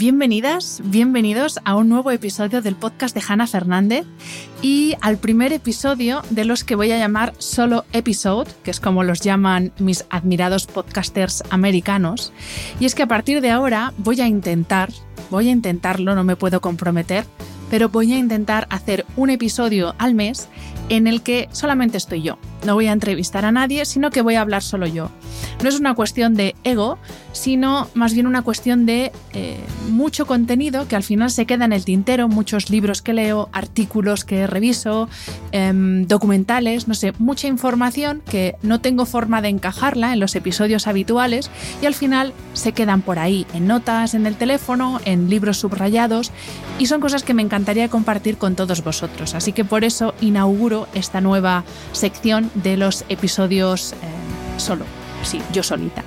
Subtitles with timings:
[0.00, 4.06] Bienvenidas, bienvenidos a un nuevo episodio del podcast de Hanna Fernández
[4.62, 9.04] y al primer episodio de los que voy a llamar solo episode, que es como
[9.04, 12.32] los llaman mis admirados podcasters americanos.
[12.80, 14.90] Y es que a partir de ahora voy a intentar,
[15.28, 17.26] voy a intentarlo, no me puedo comprometer,
[17.68, 20.48] pero voy a intentar hacer un episodio al mes
[20.88, 22.38] en el que solamente estoy yo.
[22.64, 25.10] No voy a entrevistar a nadie, sino que voy a hablar solo yo.
[25.62, 26.98] No es una cuestión de ego,
[27.32, 31.72] sino más bien una cuestión de eh, mucho contenido que al final se queda en
[31.72, 35.08] el tintero, muchos libros que leo, artículos que reviso,
[35.52, 40.86] em, documentales, no sé, mucha información que no tengo forma de encajarla en los episodios
[40.86, 41.50] habituales
[41.82, 46.32] y al final se quedan por ahí, en notas, en el teléfono, en libros subrayados
[46.78, 49.34] y son cosas que me encantaría compartir con todos vosotros.
[49.34, 53.96] Así que por eso inauguro esta nueva sección de los episodios eh,
[54.58, 54.84] solo,
[55.22, 56.04] sí, yo solita.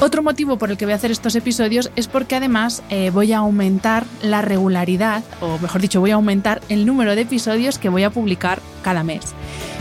[0.00, 3.34] Otro motivo por el que voy a hacer estos episodios es porque además eh, voy
[3.34, 7.90] a aumentar la regularidad, o mejor dicho, voy a aumentar el número de episodios que
[7.90, 9.34] voy a publicar cada mes.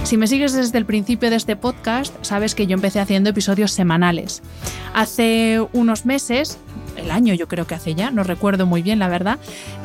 [0.03, 3.71] Si me sigues desde el principio de este podcast, sabes que yo empecé haciendo episodios
[3.71, 4.41] semanales.
[4.93, 6.57] Hace unos meses
[6.99, 9.39] el año yo creo que hace ya, no recuerdo muy bien la verdad,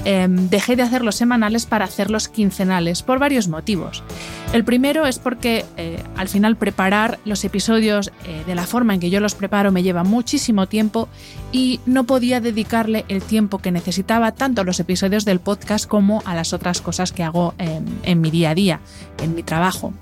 [0.04, 4.02] em, dejé de hacerlos semanales para hacerlos quincenales por varios motivos.
[4.52, 9.00] El primero es porque eh, al final preparar los episodios eh, de la forma en
[9.00, 11.08] que yo los preparo me lleva muchísimo tiempo
[11.52, 16.22] y no podía dedicarle el tiempo que necesitaba tanto a los episodios del podcast como
[16.24, 18.80] a las otras cosas que hago en mi día a día,
[19.22, 19.92] en mi trabajo.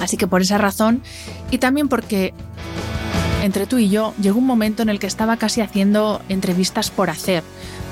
[0.00, 1.02] Así que por esa razón
[1.50, 2.32] y también porque
[3.42, 7.10] entre tú y yo, llegó un momento en el que estaba casi haciendo entrevistas por
[7.10, 7.42] hacer,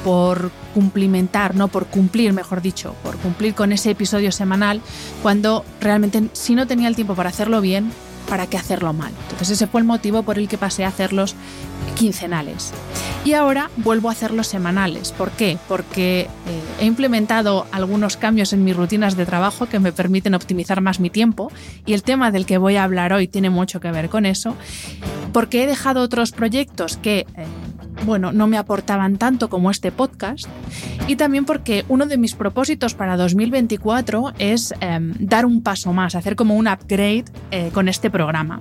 [0.03, 4.81] por cumplimentar, no por cumplir, mejor dicho, por cumplir con ese episodio semanal,
[5.22, 7.93] cuando realmente si no tenía el tiempo para hacerlo bien,
[8.32, 9.12] ¿para qué hacerlo mal?
[9.25, 11.34] Entonces ese fue el motivo por el que pasé a hacerlos
[11.97, 12.72] quincenales.
[13.26, 15.12] Y ahora vuelvo a hacerlos semanales.
[15.12, 15.59] ¿Por qué?
[15.69, 16.28] Porque eh,
[16.81, 21.10] he implementado algunos cambios en mis rutinas de trabajo que me permiten optimizar más mi
[21.10, 21.53] tiempo
[21.84, 24.56] y el tema del que voy a hablar hoy tiene mucho que ver con eso
[25.34, 27.47] porque he dejado otros proyectos que, eh,
[28.05, 30.47] bueno, no me aportaban tanto como este podcast
[31.07, 36.15] y también porque uno de mis propósitos para 2024 es em, dar un paso más,
[36.15, 38.61] hacer como un upgrade eh, con este programa.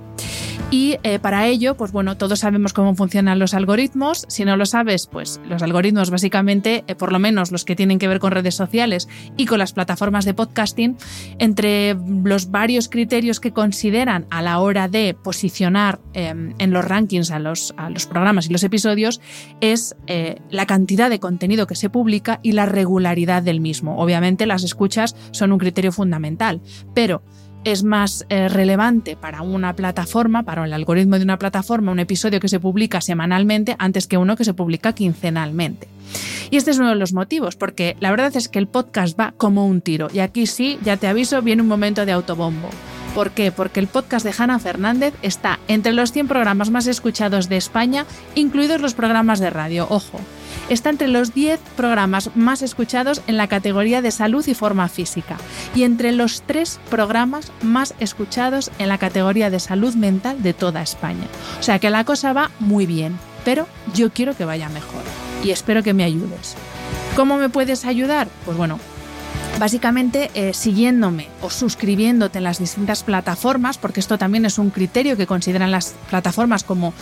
[0.72, 4.24] Y eh, para ello, pues bueno, todos sabemos cómo funcionan los algoritmos.
[4.28, 7.98] Si no lo sabes, pues los algoritmos básicamente, eh, por lo menos los que tienen
[7.98, 9.06] que ver con redes sociales
[9.36, 10.96] y con las plataformas de podcasting,
[11.38, 11.94] entre
[12.24, 17.38] los varios criterios que consideran a la hora de posicionar em, en los rankings a
[17.38, 19.20] los, a los, programas y los episodios,
[19.60, 23.98] es eh, la cantidad de contenido que se publica y la regularidad del mismo.
[23.98, 26.62] Obviamente las escuchas son un criterio fundamental,
[26.94, 27.22] pero
[27.64, 32.40] es más eh, relevante para una plataforma, para el algoritmo de una plataforma, un episodio
[32.40, 35.88] que se publica semanalmente antes que uno que se publica quincenalmente.
[36.50, 39.34] Y este es uno de los motivos, porque la verdad es que el podcast va
[39.36, 40.08] como un tiro.
[40.12, 42.68] Y aquí sí, ya te aviso, viene un momento de autobombo.
[43.14, 43.52] ¿Por qué?
[43.52, 48.06] Porque el podcast de Hanna Fernández está entre los 100 programas más escuchados de España,
[48.34, 49.86] incluidos los programas de radio.
[49.90, 50.18] Ojo,
[50.68, 55.36] está entre los 10 programas más escuchados en la categoría de salud y forma física
[55.74, 60.82] y entre los 3 programas más escuchados en la categoría de salud mental de toda
[60.82, 61.26] España.
[61.58, 65.02] O sea que la cosa va muy bien, pero yo quiero que vaya mejor
[65.44, 66.56] y espero que me ayudes.
[67.16, 68.28] ¿Cómo me puedes ayudar?
[68.44, 68.78] Pues bueno,
[69.58, 75.16] Básicamente eh, siguiéndome o suscribiéndote en las distintas plataformas, porque esto también es un criterio
[75.16, 76.94] que consideran las plataformas como,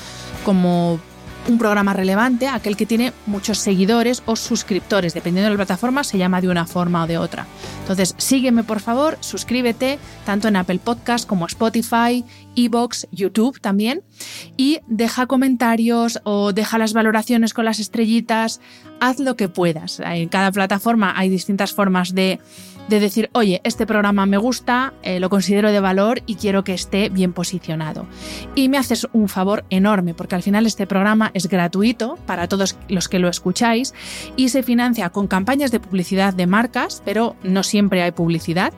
[0.44, 1.00] como
[1.49, 6.19] un programa relevante, aquel que tiene muchos seguidores o suscriptores, dependiendo de la plataforma se
[6.19, 7.47] llama de una forma o de otra.
[7.81, 12.25] Entonces, sígueme por favor, suscríbete tanto en Apple Podcast como Spotify,
[12.57, 14.03] Evox, YouTube también
[14.57, 18.60] y deja comentarios o deja las valoraciones con las estrellitas,
[19.01, 20.01] haz lo que puedas.
[20.01, 22.41] En cada plataforma hay distintas formas de
[22.88, 26.74] de decir, oye, este programa me gusta, eh, lo considero de valor y quiero que
[26.74, 28.06] esté bien posicionado.
[28.54, 32.77] Y me haces un favor enorme, porque al final este programa es gratuito para todos
[32.88, 33.94] los que lo escucháis
[34.36, 38.72] y se financia con campañas de publicidad de marcas, pero no siempre hay publicidad,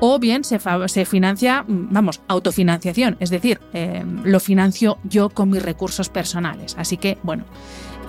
[0.00, 5.62] o bien se, se financia, vamos, autofinanciación, es decir, eh, lo financio yo con mis
[5.62, 6.74] recursos personales.
[6.78, 7.44] Así que, bueno,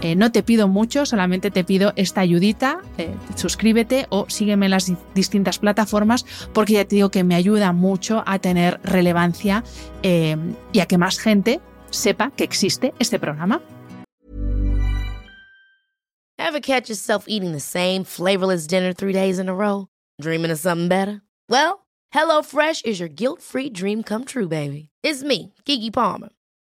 [0.02, 4.72] Eh, no te pido mucho, solamente te pido esta ayudita, eh, suscríbete o sígueme en
[4.72, 9.64] las distintas plataformas porque ya te digo que me ayuda mucho a tener relevancia
[10.04, 10.38] eh,
[10.72, 13.62] y a que más gente sepa que existe este programa.
[16.38, 19.88] Ever catch yourself eating the same flavorless dinner three days in a row?
[20.22, 21.22] Dreaming of something better?
[21.50, 24.90] Well, HelloFresh is your guilt-free dream come true, baby.
[25.04, 26.30] It's me, Kiki Palmer.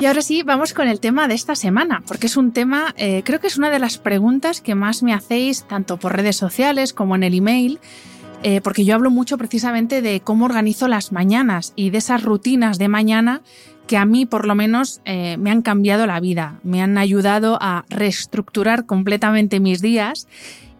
[0.00, 3.22] Y ahora sí, vamos con el tema de esta semana, porque es un tema, eh,
[3.24, 6.92] creo que es una de las preguntas que más me hacéis, tanto por redes sociales
[6.92, 7.80] como en el email,
[8.44, 12.78] eh, porque yo hablo mucho precisamente de cómo organizo las mañanas y de esas rutinas
[12.78, 13.42] de mañana
[13.88, 17.58] que a mí por lo menos eh, me han cambiado la vida, me han ayudado
[17.60, 20.28] a reestructurar completamente mis días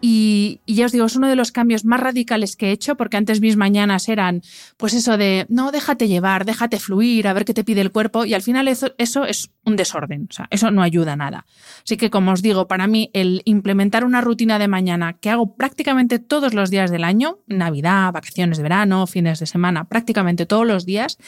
[0.01, 3.17] y, ya os digo, es uno de los cambios más radicales que he hecho, porque
[3.17, 4.43] antes mis mañanas eran,
[4.77, 8.25] pues eso de, no, déjate llevar, déjate fluir, a ver qué te pide el cuerpo,
[8.25, 11.47] y al final eso, eso es un desorden, o sea, eso no ayuda a nada.
[11.85, 15.55] Así que, como os digo, para mí el implementar una rutina de mañana que hago
[15.55, 20.67] prácticamente todos los días del año, Navidad, vacaciones de verano, fines de semana, prácticamente todos
[20.67, 21.19] los días,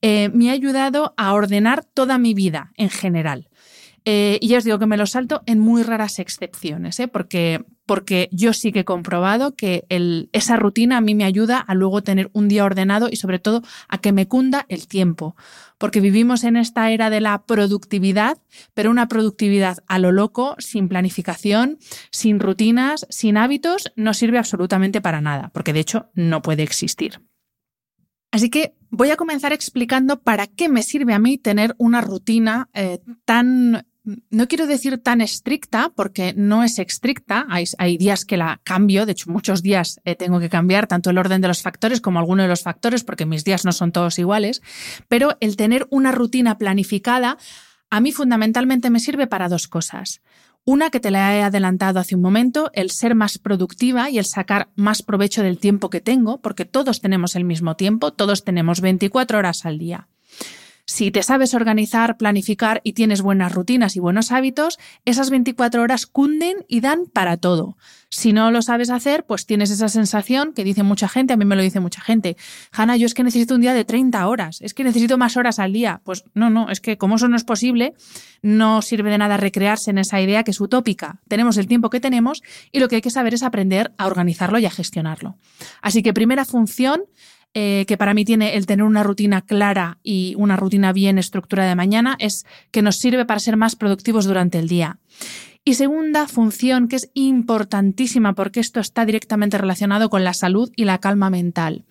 [0.00, 3.48] eh, me ha ayudado a ordenar toda mi vida en general.
[4.04, 7.06] Eh, y ya os digo que me lo salto en muy raras excepciones, ¿eh?
[7.06, 9.84] porque, porque yo sí que he comprobado que
[10.32, 13.62] esa rutina a mí me ayuda a luego tener un día ordenado y sobre todo
[13.88, 15.36] a que me cunda el tiempo.
[15.78, 18.38] Porque vivimos en esta era de la productividad,
[18.74, 21.78] pero una productividad a lo loco, sin planificación,
[22.10, 27.20] sin rutinas, sin hábitos, no sirve absolutamente para nada, porque de hecho no puede existir.
[28.32, 32.70] Así que voy a comenzar explicando para qué me sirve a mí tener una rutina
[32.72, 37.46] eh, tan no quiero decir tan estricta, porque no es estricta.
[37.48, 41.18] Hay, días que la cambio, de hecho muchos días eh, tengo que cambiar tanto el
[41.18, 44.18] orden de los factores como alguno de los factores, porque mis días no son todos
[44.18, 44.62] iguales,
[45.08, 47.38] pero el tener una rutina planificada
[47.90, 50.22] a mí fundamentalmente me sirve para dos cosas.
[50.64, 54.24] Una que te la he adelantado hace un momento, el ser más productiva y el
[54.24, 58.80] sacar más provecho del tiempo que tengo, porque todos tenemos el mismo tiempo, todos tenemos
[58.80, 60.08] 24 horas al día.
[60.84, 66.06] Si te sabes organizar, planificar y tienes buenas rutinas y buenos hábitos, esas 24 horas
[66.06, 67.76] cunden y dan para todo.
[68.08, 71.44] Si no lo sabes hacer, pues tienes esa sensación que dice mucha gente, a mí
[71.44, 72.36] me lo dice mucha gente.
[72.72, 75.60] Hanna, yo es que necesito un día de 30 horas, es que necesito más horas
[75.60, 76.02] al día.
[76.04, 77.94] Pues no, no, es que como eso no es posible,
[78.42, 81.20] no sirve de nada recrearse en esa idea que es utópica.
[81.28, 82.42] Tenemos el tiempo que tenemos
[82.72, 85.36] y lo que hay que saber es aprender a organizarlo y a gestionarlo.
[85.80, 87.04] Así que primera función,
[87.54, 91.68] eh, que para mí tiene el tener una rutina clara y una rutina bien estructurada
[91.68, 94.98] de mañana es que nos sirve para ser más productivos durante el día.
[95.64, 100.86] Y segunda función que es importantísima porque esto está directamente relacionado con la salud y
[100.86, 101.84] la calma mental.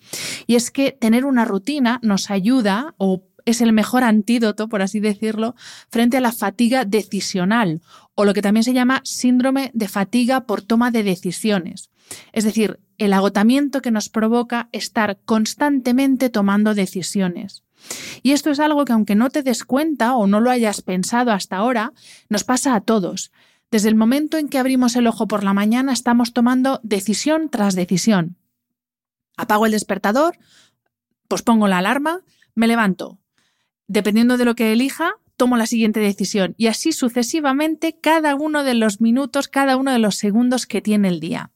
[0.46, 5.00] Y es que tener una rutina nos ayuda o es el mejor antídoto, por así
[5.00, 5.54] decirlo,
[5.88, 7.80] frente a la fatiga decisional
[8.14, 11.91] o lo que también se llama síndrome de fatiga por toma de decisiones.
[12.32, 17.64] Es decir, el agotamiento que nos provoca estar constantemente tomando decisiones.
[18.22, 21.32] Y esto es algo que aunque no te des cuenta o no lo hayas pensado
[21.32, 21.92] hasta ahora,
[22.28, 23.32] nos pasa a todos.
[23.70, 27.74] Desde el momento en que abrimos el ojo por la mañana estamos tomando decisión tras
[27.74, 28.36] decisión.
[29.36, 30.38] Apago el despertador,
[31.26, 32.20] pues pongo la alarma,
[32.54, 33.18] me levanto.
[33.88, 38.74] Dependiendo de lo que elija, tomo la siguiente decisión y así sucesivamente cada uno de
[38.74, 41.50] los minutos, cada uno de los segundos que tiene el día.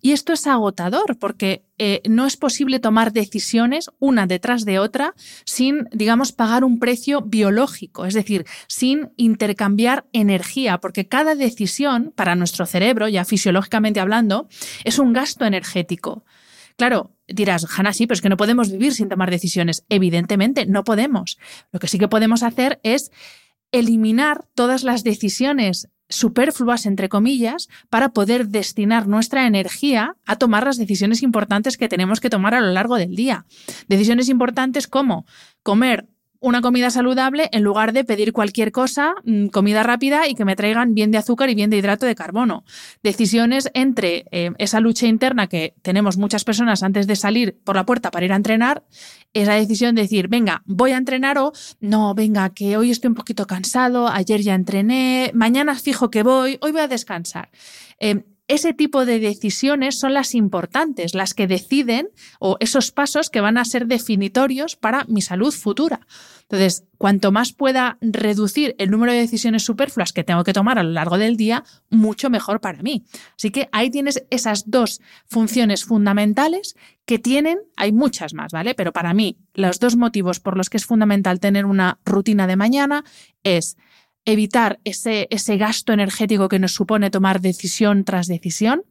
[0.00, 5.14] Y esto es agotador porque eh, no es posible tomar decisiones una detrás de otra
[5.44, 12.34] sin, digamos, pagar un precio biológico, es decir, sin intercambiar energía, porque cada decisión para
[12.34, 14.48] nuestro cerebro, ya fisiológicamente hablando,
[14.84, 16.24] es un gasto energético.
[16.76, 19.84] Claro, dirás, Hanna, sí, pero es que no podemos vivir sin tomar decisiones.
[19.88, 21.38] Evidentemente, no podemos.
[21.70, 23.12] Lo que sí que podemos hacer es
[23.74, 30.76] eliminar todas las decisiones superfluas, entre comillas, para poder destinar nuestra energía a tomar las
[30.76, 33.46] decisiones importantes que tenemos que tomar a lo largo del día.
[33.88, 35.26] Decisiones importantes como
[35.62, 36.06] comer
[36.44, 40.56] una comida saludable en lugar de pedir cualquier cosa, mm, comida rápida y que me
[40.56, 42.64] traigan bien de azúcar y bien de hidrato de carbono.
[43.02, 47.86] Decisiones entre eh, esa lucha interna que tenemos muchas personas antes de salir por la
[47.86, 48.84] puerta para ir a entrenar,
[49.34, 53.14] esa decisión de decir, venga, voy a entrenar o no, venga, que hoy estoy un
[53.14, 57.50] poquito cansado, ayer ya entrené, mañana fijo que voy, hoy voy a descansar.
[57.98, 62.08] Eh, ese tipo de decisiones son las importantes, las que deciden
[62.38, 66.06] o esos pasos que van a ser definitorios para mi salud futura.
[66.42, 70.82] Entonces, cuanto más pueda reducir el número de decisiones superfluas que tengo que tomar a
[70.82, 73.04] lo largo del día, mucho mejor para mí.
[73.36, 78.74] Así que ahí tienes esas dos funciones fundamentales que tienen, hay muchas más, ¿vale?
[78.74, 82.56] Pero para mí, los dos motivos por los que es fundamental tener una rutina de
[82.56, 83.04] mañana
[83.42, 83.78] es
[84.24, 88.84] evitar ese, ese gasto energético que nos supone tomar decisión tras decisión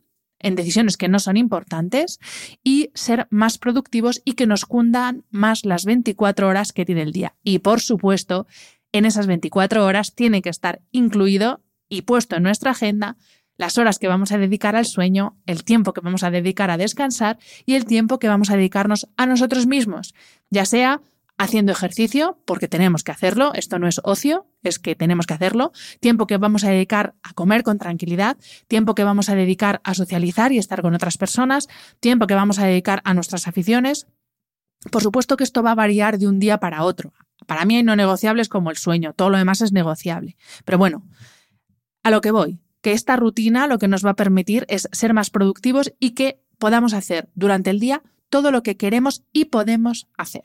[0.44, 2.20] en decisiones que no son importantes
[2.64, 7.14] y ser más productivos y que nos cundan más las 24 horas que tiene el
[7.14, 7.36] día.
[7.44, 8.46] Y por supuesto,
[8.92, 13.18] en esas 24 horas tiene que estar incluido y puesto en nuestra agenda
[13.58, 16.78] las horas que vamos a dedicar al sueño, el tiempo que vamos a dedicar a
[16.78, 20.14] descansar y el tiempo que vamos a dedicarnos a nosotros mismos,
[20.50, 21.02] ya sea
[21.38, 25.72] haciendo ejercicio, porque tenemos que hacerlo, esto no es ocio, es que tenemos que hacerlo,
[26.00, 28.38] tiempo que vamos a dedicar a comer con tranquilidad,
[28.68, 31.68] tiempo que vamos a dedicar a socializar y estar con otras personas,
[32.00, 34.08] tiempo que vamos a dedicar a nuestras aficiones.
[34.92, 37.14] Por supuesto que esto va a variar de un día para otro.
[37.48, 40.38] Para mí hay no negociables como el sueño, todo lo demás es negociable.
[40.66, 41.04] Pero bueno,
[42.04, 45.14] a lo que voy, que esta rutina lo que nos va a permitir es ser
[45.14, 50.08] más productivos y que podamos hacer durante el día todo lo que queremos y podemos
[50.18, 50.44] hacer.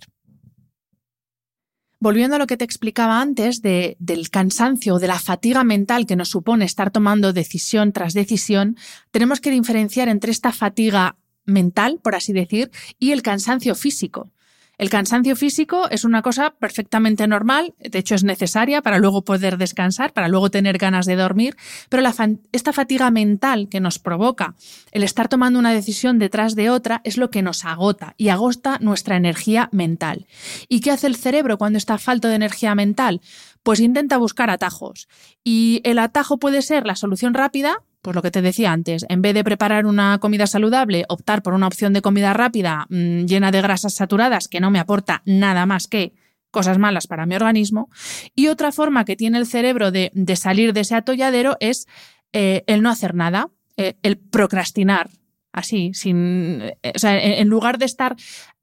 [2.00, 6.06] Volviendo a lo que te explicaba antes de, del cansancio o de la fatiga mental
[6.06, 8.76] que nos supone estar tomando decisión tras decisión,
[9.10, 14.30] tenemos que diferenciar entre esta fatiga mental, por así decir, y el cansancio físico.
[14.78, 19.58] El cansancio físico es una cosa perfectamente normal, de hecho es necesaria para luego poder
[19.58, 21.56] descansar, para luego tener ganas de dormir,
[21.88, 22.08] pero
[22.52, 24.54] esta fatiga mental que nos provoca
[24.92, 28.78] el estar tomando una decisión detrás de otra es lo que nos agota y agota
[28.80, 30.28] nuestra energía mental.
[30.68, 33.20] ¿Y qué hace el cerebro cuando está falto de energía mental?
[33.64, 35.08] Pues intenta buscar atajos.
[35.42, 39.22] Y el atajo puede ser la solución rápida, pues lo que te decía antes, en
[39.22, 43.50] vez de preparar una comida saludable, optar por una opción de comida rápida mm, llena
[43.50, 46.14] de grasas saturadas que no me aporta nada más que
[46.50, 47.90] cosas malas para mi organismo.
[48.34, 51.86] Y otra forma que tiene el cerebro de, salir de ese atolladero es
[52.32, 55.10] eh, el no hacer nada, eh, el procrastinar,
[55.52, 58.16] así, sin, eh, en lugar de estar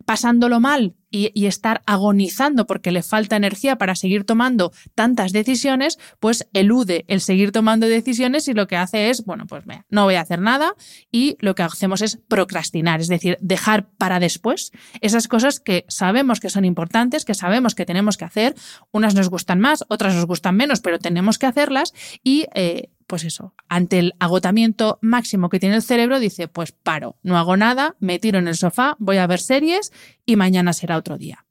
[0.06, 6.48] pasándolo mal y, estar agonizando porque le falta energía para seguir tomando tantas decisiones, pues
[6.54, 10.22] elude el seguir tomando decisiones y lo que hace es, bueno, pues no voy a
[10.22, 10.74] hacer nada
[11.12, 16.40] y lo que hacemos es procrastinar, es decir, dejar para después esas cosas que sabemos
[16.40, 18.56] que son importantes, que sabemos que tenemos que hacer,
[18.92, 23.24] unas nos gustan más, otras nos gustan menos, pero tenemos que hacerlas y eh, pues
[23.24, 27.96] eso, ante el agotamiento máximo que tiene el cerebro, dice, pues paro, no hago nada,
[28.00, 29.92] me tiro en el sofá, voy a ver series
[30.26, 31.46] y mañana será otro día.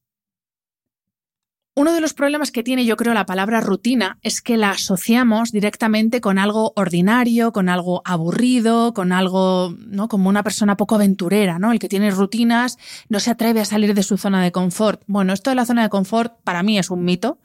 [1.76, 5.50] Uno de los problemas que tiene, yo creo, la palabra rutina es que la asociamos
[5.50, 10.06] directamente con algo ordinario, con algo aburrido, con algo, ¿no?
[10.06, 11.72] Como una persona poco aventurera, ¿no?
[11.72, 15.02] El que tiene rutinas no se atreve a salir de su zona de confort.
[15.08, 17.40] Bueno, esto de la zona de confort para mí es un mito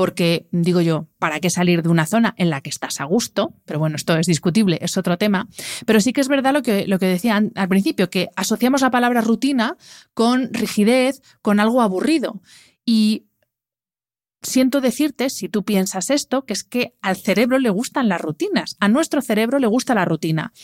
[0.00, 3.52] porque digo yo, ¿para qué salir de una zona en la que estás a gusto?
[3.66, 5.46] Pero bueno, esto es discutible, es otro tema.
[5.84, 8.90] Pero sí que es verdad lo que, lo que decían al principio, que asociamos la
[8.90, 9.76] palabra rutina
[10.14, 12.40] con rigidez, con algo aburrido.
[12.86, 13.26] Y
[14.40, 18.78] siento decirte, si tú piensas esto, que es que al cerebro le gustan las rutinas,
[18.80, 20.54] a nuestro cerebro le gusta la rutina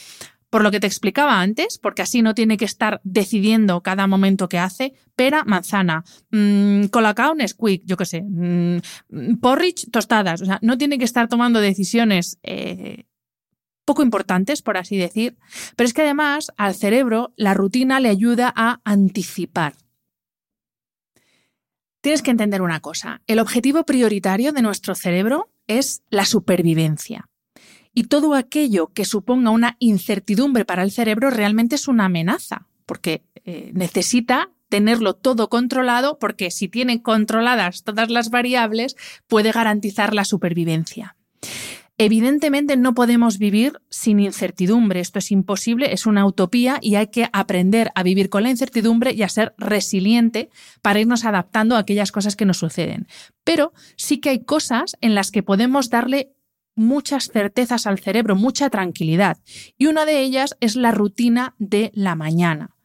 [0.51, 4.49] por lo que te explicaba antes, porque así no tiene que estar decidiendo cada momento
[4.49, 8.79] que hace, pera, manzana, mmm, colacao, Nesquik, yo qué sé, mmm,
[9.41, 13.05] porridge, tostadas, o sea, no tiene que estar tomando decisiones eh,
[13.85, 15.37] poco importantes, por así decir,
[15.77, 19.75] pero es que además al cerebro la rutina le ayuda a anticipar.
[22.01, 27.29] Tienes que entender una cosa, el objetivo prioritario de nuestro cerebro es la supervivencia.
[27.99, 33.25] Y todo aquello que suponga una incertidumbre para el cerebro realmente es una amenaza, porque
[33.47, 38.97] eh, necesita tenerlo todo controlado, porque si tiene controladas todas las variables,
[39.29, 41.17] puede garantizar la supervivencia.
[41.97, 47.31] Evidentemente no podemos vivir sin incertidumbre, esto es imposible, es una utopía y hay que
[47.33, 50.51] aprender a vivir con la incertidumbre y a ser resiliente
[50.83, 53.07] para irnos adaptando a aquellas cosas que nos suceden.
[53.45, 56.36] Pero sí que hay cosas en las que podemos darle
[56.77, 59.39] muchas certezas al cerebro, mucha tranquilidad.
[59.77, 62.77] Y una de ellas es la rutina de la mañana.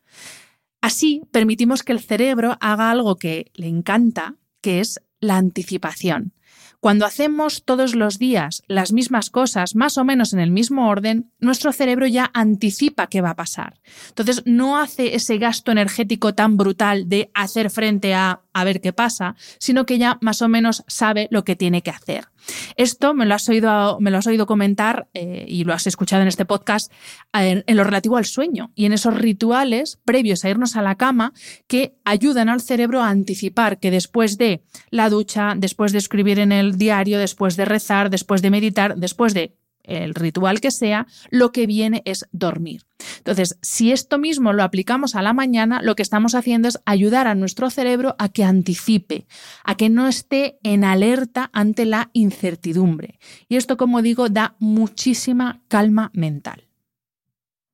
[0.81, 6.33] Así permitimos que el cerebro haga algo que le encanta, que es la anticipación.
[6.81, 11.31] Cuando hacemos todos los días las mismas cosas, más o menos en el mismo orden,
[11.37, 13.79] nuestro cerebro ya anticipa qué va a pasar.
[14.09, 18.93] Entonces no hace ese gasto energético tan brutal de hacer frente a a ver qué
[18.93, 22.30] pasa, sino que ya más o menos sabe lo que tiene que hacer.
[22.75, 26.21] Esto me lo has oído, me lo has oído comentar eh, y lo has escuchado
[26.21, 26.91] en este podcast
[27.33, 30.95] en, en lo relativo al sueño y en esos rituales previos a irnos a la
[30.95, 31.33] cama
[31.67, 36.51] que ayudan al cerebro a anticipar que después de la ducha, después de escribir en
[36.51, 41.51] el diario, después de rezar, después de meditar, después de el ritual que sea, lo
[41.51, 42.83] que viene es dormir.
[43.17, 47.27] Entonces, si esto mismo lo aplicamos a la mañana, lo que estamos haciendo es ayudar
[47.27, 49.25] a nuestro cerebro a que anticipe,
[49.63, 53.19] a que no esté en alerta ante la incertidumbre.
[53.47, 56.67] Y esto, como digo, da muchísima calma mental.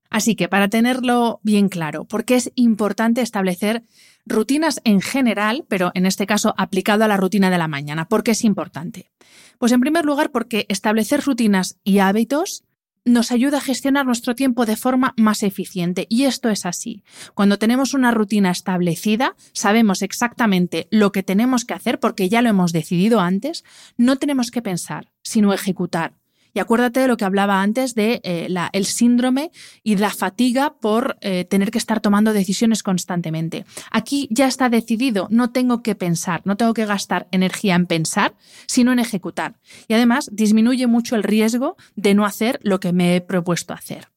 [0.09, 3.83] Así que para tenerlo bien claro, ¿por qué es importante establecer
[4.25, 8.07] rutinas en general, pero en este caso aplicado a la rutina de la mañana?
[8.07, 9.11] ¿Por qué es importante?
[9.57, 12.63] Pues en primer lugar porque establecer rutinas y hábitos
[13.07, 16.05] nos ayuda a gestionar nuestro tiempo de forma más eficiente.
[16.09, 17.03] Y esto es así.
[17.33, 22.49] Cuando tenemos una rutina establecida, sabemos exactamente lo que tenemos que hacer porque ya lo
[22.49, 23.63] hemos decidido antes,
[23.97, 26.16] no tenemos que pensar, sino ejecutar.
[26.57, 29.51] Y acuérdate de lo que hablaba antes de eh, el síndrome
[29.83, 33.63] y la fatiga por eh, tener que estar tomando decisiones constantemente.
[33.91, 38.33] Aquí ya está decidido, no tengo que pensar, no tengo que gastar energía en pensar,
[38.65, 39.59] sino en ejecutar.
[39.87, 44.07] Y además disminuye mucho el riesgo de no hacer lo que me he propuesto hacer.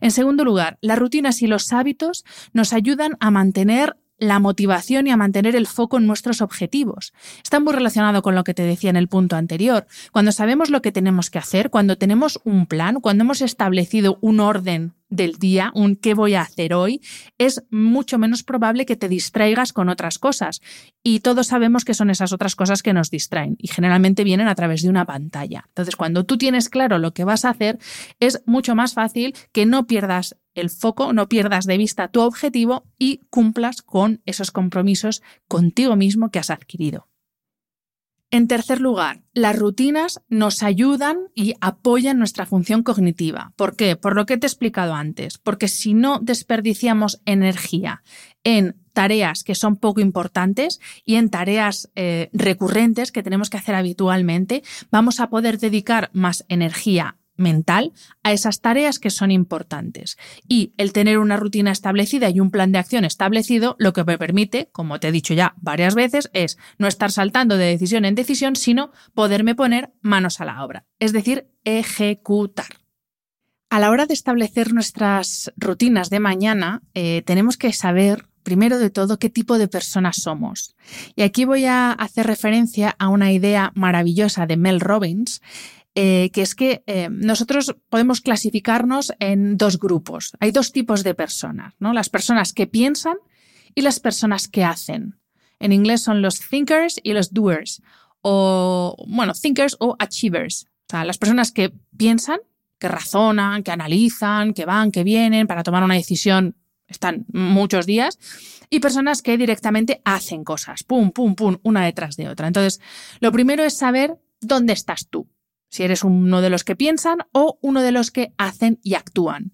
[0.00, 5.10] En segundo lugar, las rutinas y los hábitos nos ayudan a mantener la motivación y
[5.10, 7.12] a mantener el foco en nuestros objetivos.
[7.42, 9.86] Está muy relacionado con lo que te decía en el punto anterior.
[10.12, 14.40] Cuando sabemos lo que tenemos que hacer, cuando tenemos un plan, cuando hemos establecido un
[14.40, 17.00] orden del día, un qué voy a hacer hoy,
[17.38, 20.60] es mucho menos probable que te distraigas con otras cosas.
[21.02, 24.54] Y todos sabemos que son esas otras cosas que nos distraen y generalmente vienen a
[24.54, 25.64] través de una pantalla.
[25.68, 27.78] Entonces, cuando tú tienes claro lo que vas a hacer,
[28.20, 32.84] es mucho más fácil que no pierdas el foco, no pierdas de vista tu objetivo
[32.98, 37.08] y cumplas con esos compromisos contigo mismo que has adquirido.
[38.30, 43.52] En tercer lugar, las rutinas nos ayudan y apoyan nuestra función cognitiva.
[43.56, 43.96] ¿Por qué?
[43.96, 45.38] Por lo que te he explicado antes.
[45.38, 48.02] Porque si no desperdiciamos energía
[48.44, 53.74] en tareas que son poco importantes y en tareas eh, recurrentes que tenemos que hacer
[53.74, 60.18] habitualmente, vamos a poder dedicar más energía mental a esas tareas que son importantes.
[60.46, 64.18] Y el tener una rutina establecida y un plan de acción establecido lo que me
[64.18, 68.14] permite, como te he dicho ya varias veces, es no estar saltando de decisión en
[68.14, 72.66] decisión, sino poderme poner manos a la obra, es decir, ejecutar.
[73.70, 78.88] A la hora de establecer nuestras rutinas de mañana, eh, tenemos que saber primero de
[78.88, 80.74] todo qué tipo de personas somos.
[81.14, 85.42] Y aquí voy a hacer referencia a una idea maravillosa de Mel Robbins,
[86.00, 90.30] eh, que es que eh, nosotros podemos clasificarnos en dos grupos.
[90.38, 91.92] Hay dos tipos de personas, ¿no?
[91.92, 93.16] Las personas que piensan
[93.74, 95.18] y las personas que hacen.
[95.58, 97.82] En inglés son los thinkers y los doers,
[98.22, 100.66] o, bueno, thinkers o achievers.
[100.86, 102.38] O sea, las personas que piensan,
[102.78, 106.54] que razonan, que analizan, que van, que vienen para tomar una decisión,
[106.86, 108.20] están muchos días,
[108.70, 112.46] y personas que directamente hacen cosas, pum, pum, pum, una detrás de otra.
[112.46, 112.80] Entonces,
[113.18, 115.28] lo primero es saber dónde estás tú
[115.68, 119.52] si eres uno de los que piensan o uno de los que hacen y actúan.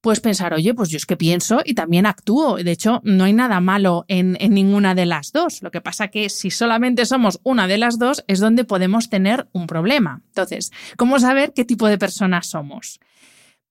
[0.00, 2.56] Puedes pensar, oye, pues yo es que pienso y también actúo.
[2.56, 5.60] De hecho, no hay nada malo en, ninguna de las dos.
[5.60, 9.48] Lo que pasa que si solamente somos una de las dos es donde podemos tener
[9.52, 10.22] un problema.
[10.28, 13.00] Entonces, ¿cómo saber qué tipo de personas somos?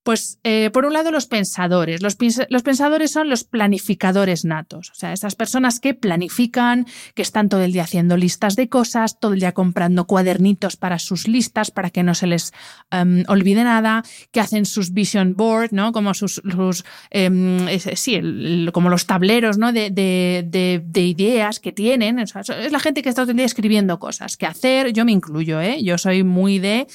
[0.08, 2.02] Pues eh, por un lado los pensadores.
[2.02, 7.62] Los, pensadores son los planificadores natos, o sea, esas personas que planifican, que están todo
[7.62, 11.90] el día haciendo listas de cosas, todo el día comprando cuadernitos para sus listas, para
[11.90, 12.54] que no se les
[12.90, 15.92] um, olvide nada, que hacen sus vision board, ¿no?
[15.92, 19.74] Como sus, um, sí, el, como los tableros, ¿no?
[19.74, 22.20] De, de, de, ideas que tienen.
[22.20, 22.34] Es
[22.72, 24.94] la gente que está todo el día escribiendo cosas, que hacer.
[24.94, 25.84] Yo me incluyo, ¿eh?
[25.84, 26.88] Yo soy muy de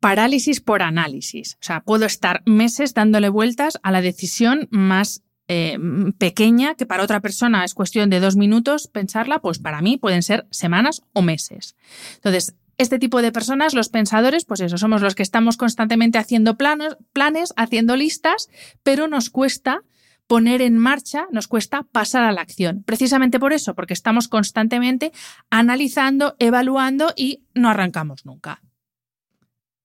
[0.00, 1.54] parálisis por análisis.
[1.60, 5.78] O sea, puedo estar meses dándole vueltas a la decisión más eh,
[6.18, 10.22] pequeña, que para otra persona es cuestión de dos minutos pensarla, pues para mí pueden
[10.22, 11.74] ser semanas o meses.
[12.16, 16.56] Entonces, este tipo de personas, los pensadores, pues eso, somos los que estamos constantemente haciendo
[16.56, 18.48] planos, planes, haciendo listas,
[18.82, 19.82] pero nos cuesta
[20.28, 22.84] poner en marcha, nos cuesta pasar a la acción.
[22.84, 25.12] Precisamente por eso, porque estamos constantemente
[25.50, 28.60] analizando, evaluando y no arrancamos nunca.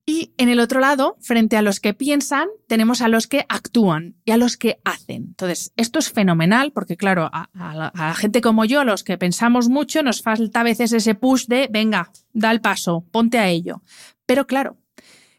[0.05, 4.15] Y en el otro lado, frente a los que piensan, tenemos a los que actúan
[4.25, 5.27] y a los que hacen.
[5.27, 9.69] Entonces, esto es fenomenal porque, claro, a, la, gente como yo, a los que pensamos
[9.69, 13.81] mucho, nos falta a veces ese push de, venga, da el paso, ponte a ello.
[14.25, 14.77] Pero claro,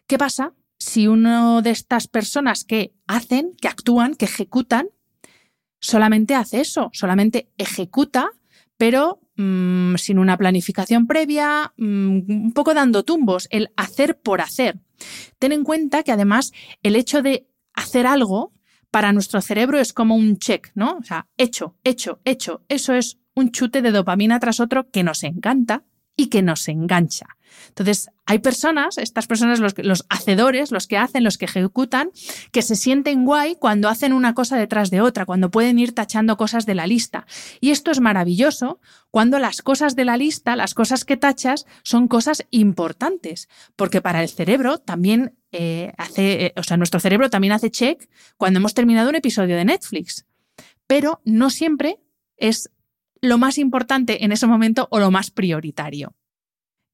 [0.07, 4.89] ¿qué pasa si uno de estas personas que hacen, que actúan, que ejecutan,
[5.79, 8.31] solamente hace eso, solamente ejecuta,
[8.79, 14.79] pero mm, sin una planificación previa, mm, un poco dando tumbos, el hacer por hacer.
[15.39, 18.53] Ten en cuenta que además el hecho de hacer algo
[18.91, 20.99] para nuestro cerebro es como un check, ¿no?
[20.99, 22.63] O sea, hecho, hecho, hecho.
[22.69, 25.85] Eso es un chute de dopamina tras otro que nos encanta
[26.17, 27.27] y que nos engancha.
[27.69, 32.11] Entonces, hay personas, estas personas, los, los, hacedores, los que hacen, los que ejecutan,
[32.53, 36.37] que se sienten guay cuando hacen una cosa detrás de otra, cuando pueden ir tachando
[36.37, 37.27] cosas de la lista.
[37.61, 42.09] Y esto es maravilloso cuando las cosas de la lista, las cosas que tachas, son
[42.09, 47.53] cosas importantes, porque para el cerebro también eh, hace, eh, o sea, nuestro cerebro también
[47.53, 50.27] hace check cuando hemos terminado un episodio de Netflix.
[50.87, 51.99] Pero no siempre
[52.37, 52.71] es
[53.21, 56.15] lo más importante en ese momento o lo más prioritario.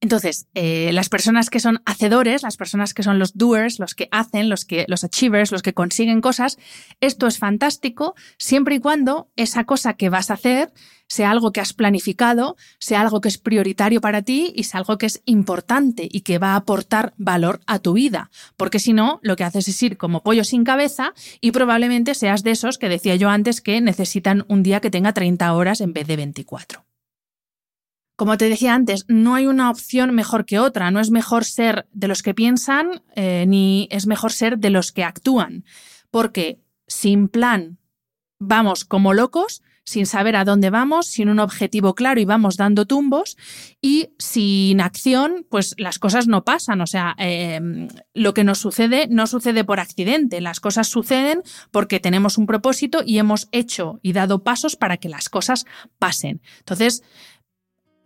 [0.03, 4.09] Entonces, eh, las personas que son hacedores, las personas que son los doers, los que
[4.11, 6.57] hacen, los que, los achievers, los que consiguen cosas,
[7.01, 10.73] esto es fantástico siempre y cuando esa cosa que vas a hacer
[11.07, 14.97] sea algo que has planificado, sea algo que es prioritario para ti y sea algo
[14.97, 18.31] que es importante y que va a aportar valor a tu vida.
[18.57, 22.41] Porque si no, lo que haces es ir como pollo sin cabeza y probablemente seas
[22.41, 25.93] de esos que decía yo antes que necesitan un día que tenga 30 horas en
[25.93, 26.90] vez de 24.
[28.21, 30.91] Como te decía antes, no hay una opción mejor que otra.
[30.91, 34.91] No es mejor ser de los que piensan, eh, ni es mejor ser de los
[34.91, 35.65] que actúan.
[36.11, 37.79] Porque sin plan
[38.37, 42.85] vamos como locos, sin saber a dónde vamos, sin un objetivo claro y vamos dando
[42.85, 43.37] tumbos,
[43.81, 46.81] y sin acción, pues las cosas no pasan.
[46.81, 51.99] O sea, em, lo que nos sucede no sucede por accidente, las cosas suceden porque
[51.99, 55.65] tenemos un propósito y hemos hecho y dado pasos para que las cosas
[55.97, 56.43] pasen.
[56.59, 57.01] Entonces,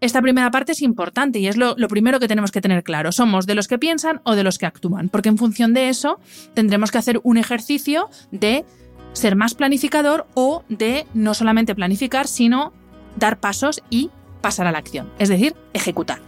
[0.06, 3.12] esta primera parte es importante y es lo, primero que tenemos que tener claro.
[3.12, 5.10] ¿Somos de los que piensan o de los que actúan?
[5.10, 6.20] Porque en función de eso
[6.54, 8.66] tendremos que hacer un ejercicio de
[9.14, 12.72] ser más planificador o de no solamente planificar, sino
[13.16, 16.20] dar pasos y pasar a la acción, es decir, ejecutar.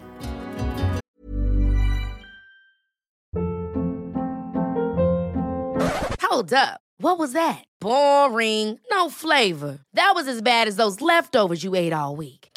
[6.30, 6.82] Hold up.
[7.00, 7.64] What was that?
[7.80, 8.80] Boring.
[8.90, 9.80] No flavor.
[9.94, 12.47] That was as bad as those leftovers you ate all week.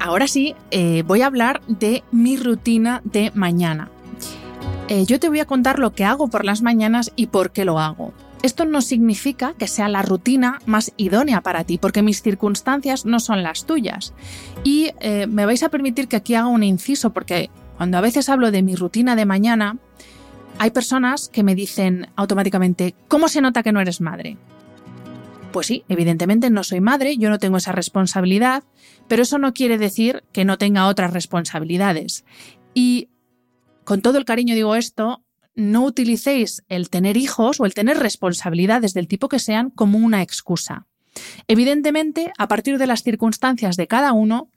[0.00, 3.90] ahora sí, eh, voy a hablar de mi rutina de mañana.
[4.88, 7.64] Eh, yo te voy a contar lo que hago por las mañanas y por qué
[7.64, 8.12] lo hago.
[8.42, 13.18] Esto no significa que sea la rutina más idónea para ti, porque mis circunstancias no
[13.18, 14.12] son las tuyas.
[14.64, 18.28] Y eh, me vais a permitir que aquí haga un inciso, porque cuando a veces
[18.28, 19.78] hablo de mi rutina de mañana,
[20.58, 24.36] hay personas que me dicen automáticamente, ¿cómo se nota que no eres madre?
[25.54, 28.64] Pues sí, evidentemente no soy madre, yo no tengo esa responsabilidad,
[29.06, 32.24] pero eso no quiere decir que no tenga otras responsabilidades.
[32.74, 33.08] Y
[33.84, 35.22] con todo el cariño digo esto,
[35.54, 40.22] no utilicéis el tener hijos o el tener responsabilidades del tipo que sean como una
[40.22, 40.88] excusa.
[41.46, 44.50] Evidentemente, a partir de las circunstancias de cada uno,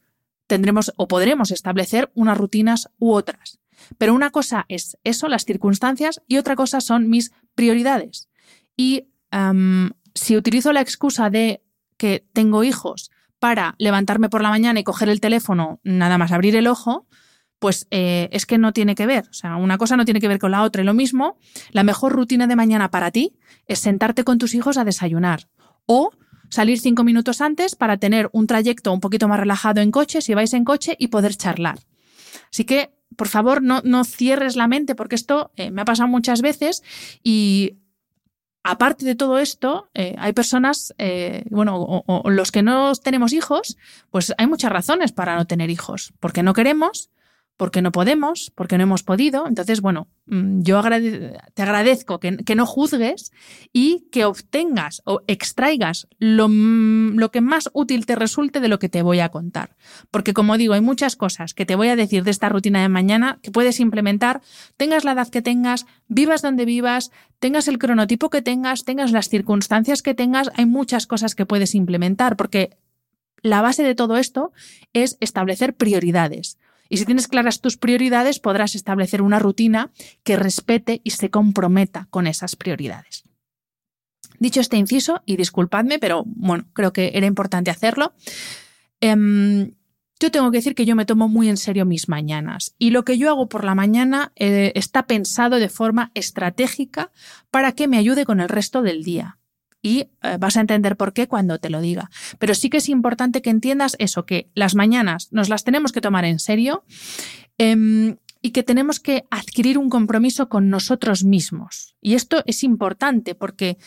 [0.47, 3.59] tendremos o podremos establecer unas rutinas u otras.
[3.99, 8.29] Pero una cosa es eso, las circunstancias, y otra cosa son mis prioridades.
[8.75, 9.05] Y
[10.17, 11.61] si utilizo la excusa de
[11.97, 16.55] que tengo hijos para levantarme por la mañana y coger el teléfono, nada más abrir
[16.55, 17.07] el ojo,
[17.59, 19.27] pues eh, es que no tiene que ver.
[19.29, 20.81] O sea, una cosa no tiene que ver con la otra.
[20.81, 21.37] Y lo mismo,
[21.71, 23.35] la mejor rutina de mañana para ti
[23.67, 25.47] es sentarte con tus hijos a desayunar
[25.85, 26.11] o
[26.49, 30.33] salir cinco minutos antes para tener un trayecto un poquito más relajado en coche, si
[30.33, 31.79] vais en coche, y poder charlar.
[32.51, 36.41] Así que, por favor, no, cierres la mente porque esto eh, me ha pasado muchas
[36.41, 36.83] veces
[37.23, 37.77] y
[38.63, 43.77] aparte de todo esto, eh, hay personas, eh, bueno, o, los que no tenemos hijos,
[44.09, 47.09] pues hay muchas razones para no tener hijos, porque no queremos,
[47.55, 49.47] porque no podemos, porque no hemos podido.
[49.47, 50.81] Entonces, bueno, mm, yo
[51.53, 53.31] te agradezco que, no juzgues
[53.73, 58.89] y que obtengas o extraigas lo, lo, que más útil te resulte de lo que
[58.89, 59.75] te voy a contar.
[60.11, 62.89] Porque como digo, hay muchas cosas que te voy a decir de esta rutina de
[62.89, 64.41] mañana que puedes implementar,
[64.77, 69.29] tengas la edad que tengas, vivas donde vivas, tengas el cronotipo que tengas, tengas las
[69.29, 72.77] circunstancias que tengas, hay muchas cosas que puedes implementar porque
[73.41, 74.51] la base de todo esto
[74.93, 76.57] es establecer prioridades.
[76.89, 79.91] Y si tienes claras tus prioridades, podrás establecer una rutina
[80.23, 83.23] que respete y se comprometa con esas prioridades.
[84.39, 88.13] Dicho este inciso, y disculpadme, pero bueno, creo que era importante hacerlo.
[89.01, 89.71] Em,
[90.19, 93.05] yo tengo que decir que yo me tomo muy en serio mis mañanas y lo
[93.05, 97.11] que yo hago por la mañana eh, está pensado de forma estratégica
[97.51, 99.37] para que me ayude con el resto del día.
[99.87, 102.09] Y eh, vas a entender por qué cuando te lo diga.
[102.39, 106.01] Pero sí que es importante que entiendas eso, que las mañanas nos las tenemos que
[106.01, 106.83] tomar en serio
[107.57, 111.95] em, y que tenemos que adquirir un compromiso con nosotros mismos.
[112.01, 113.77] Y esto es importante porque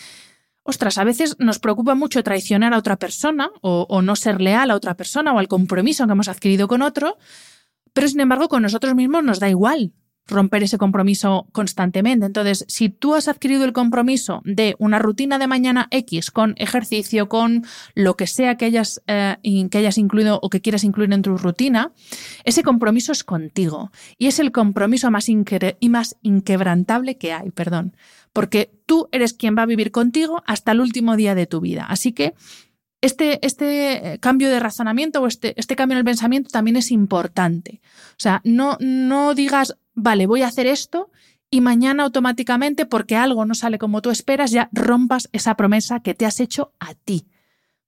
[0.62, 4.76] ostras, a veces nos preocupa mucho traicionar a otra persona o, no ser leal a
[4.76, 7.18] otra persona o al compromiso que hemos adquirido con otro,
[7.92, 9.92] pero sin embargo con nosotros mismos nos da igual
[10.30, 12.26] romper ese compromiso constantemente.
[12.26, 17.28] Entonces, si tú has adquirido el compromiso de una rutina de mañana X con ejercicio,
[17.28, 17.64] con
[17.94, 19.36] lo que sea que hayas, eh,
[19.70, 21.92] que hayas incluido o que quieras incluir en tu rutina,
[22.44, 27.94] ese compromiso es contigo y es el compromiso más, y más inquebrantable que hay, perdón
[28.32, 31.86] porque tú eres quien va a vivir contigo hasta el último día de tu vida.
[31.88, 32.34] Así que
[33.02, 37.80] este, este cambio de razonamiento o este, este cambio en el pensamiento también es importante.
[38.10, 41.10] O sea, no, no digas, vale, voy a hacer esto
[41.50, 46.14] y mañana automáticamente, porque algo no sale como tú esperas, ya rompas esa promesa que
[46.14, 47.26] te has hecho a ti.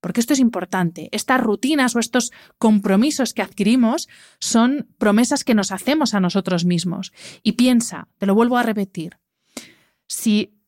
[0.00, 1.08] Porque esto es importante.
[1.12, 4.08] Estas rutinas o estos compromisos que adquirimos
[4.40, 7.12] son promesas que nos hacemos a nosotros mismos.
[7.44, 9.18] Y piensa, te lo vuelvo a repetir,
[10.08, 10.58] si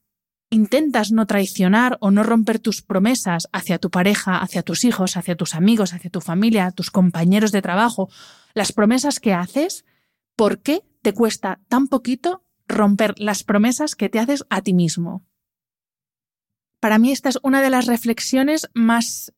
[0.50, 5.36] intentas no traicionar o no romper tus promesas hacia tu pareja, hacia tus hijos, hacia
[5.36, 8.08] tus amigos, hacia tu familia, tus compañeros de trabajo,
[8.54, 9.84] las promesas que haces,
[10.36, 15.24] ¿por qué te cuesta tan poquito romper las promesas que te haces a ti mismo?
[16.80, 19.32] Para mí esta es una de las reflexiones más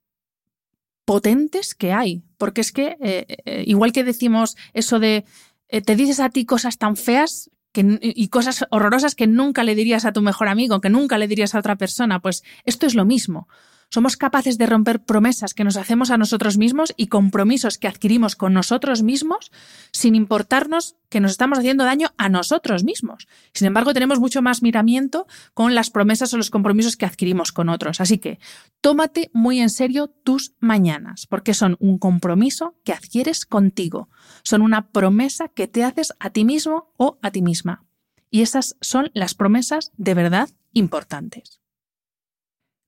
[1.05, 5.24] potentes que hay, porque es que eh, eh, igual que decimos eso de
[5.68, 10.07] eh, te dices a ti cosas tan feas, y cosas horrorosas que nunca le dirías
[10.07, 13.05] a tu mejor amigo, que nunca le dirías a otra persona, pues esto es lo
[13.05, 13.48] mismo.
[13.88, 18.37] Somos capaces de romper promesas que nos hacemos a nosotros mismos y compromisos que adquirimos
[18.37, 19.53] con nosotros mismos
[19.92, 23.29] sin importarnos que nos estamos haciendo daño a nosotros mismos.
[23.55, 27.68] Sin embargo, tenemos mucho más miramiento con las promesas o los compromisos que adquirimos con
[27.68, 28.01] otros.
[28.01, 28.38] Así que
[28.81, 34.09] tómate muy en serio tus mañanas, porque son un compromiso que adquieres contigo.
[34.42, 37.85] Son una promesa que te haces a ti mismo o a ti misma.
[38.31, 41.61] Y esas son las promesas de verdad importantes.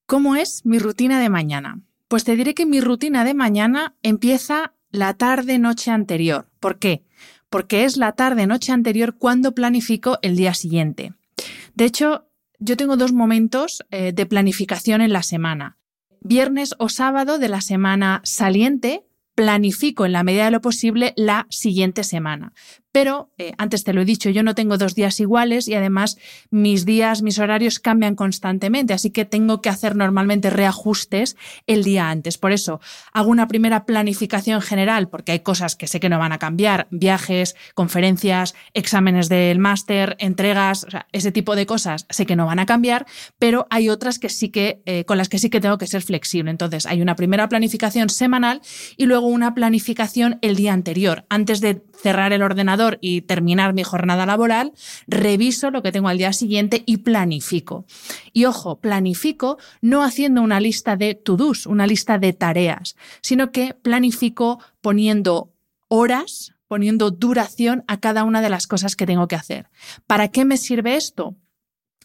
[0.09, 1.83] ¿Cómo es mi rutina de mañana?
[2.09, 6.49] Pues te diré que mi rutina de mañana empieza la tarde-noche anterior.
[6.61, 7.05] ¿Por qué?
[7.51, 11.13] Porque es la tarde-noche anterior cuando planifico el día siguiente.
[11.75, 12.27] De hecho,
[12.59, 15.77] yo tengo dos momentos eh, de planificación en la semana.
[16.23, 21.47] Viernes o sábado de la semana saliente, planifico en la medida de lo posible la
[21.51, 22.55] siguiente semana.
[23.01, 26.19] Pero, eh, antes te lo he dicho, yo no tengo dos días iguales y además
[26.51, 31.37] mis días, mis horarios cambian constantemente, así que tengo que hacer normalmente reajustes
[31.69, 32.39] el día antes.
[32.39, 32.81] Por eso,
[33.13, 36.89] hago una primera planificación general, porque hay cosas que sé que no van a cambiar,
[36.91, 42.67] viajes, conferencias, exámenes del máster, entregas, ese tipo de cosas sé que no van a
[42.67, 43.07] cambiar,
[43.39, 46.03] pero hay otras que sí que, eh, con las que sí que tengo que ser
[46.03, 46.51] flexible.
[46.51, 48.61] Entonces, hay una primera planificación semanal
[48.97, 53.83] y luego una planificación el día anterior, antes de cerrar el ordenador y terminar mi
[53.83, 54.73] jornada laboral,
[55.07, 57.85] reviso lo que tengo al día siguiente y planifico.
[58.33, 63.75] Y ojo, planifico no haciendo una lista de to-dos, una lista de tareas, sino que
[63.75, 65.53] planifico poniendo
[65.89, 69.69] horas, poniendo duración a cada una de las cosas que tengo que hacer.
[70.07, 71.37] ¿Para qué me sirve esto?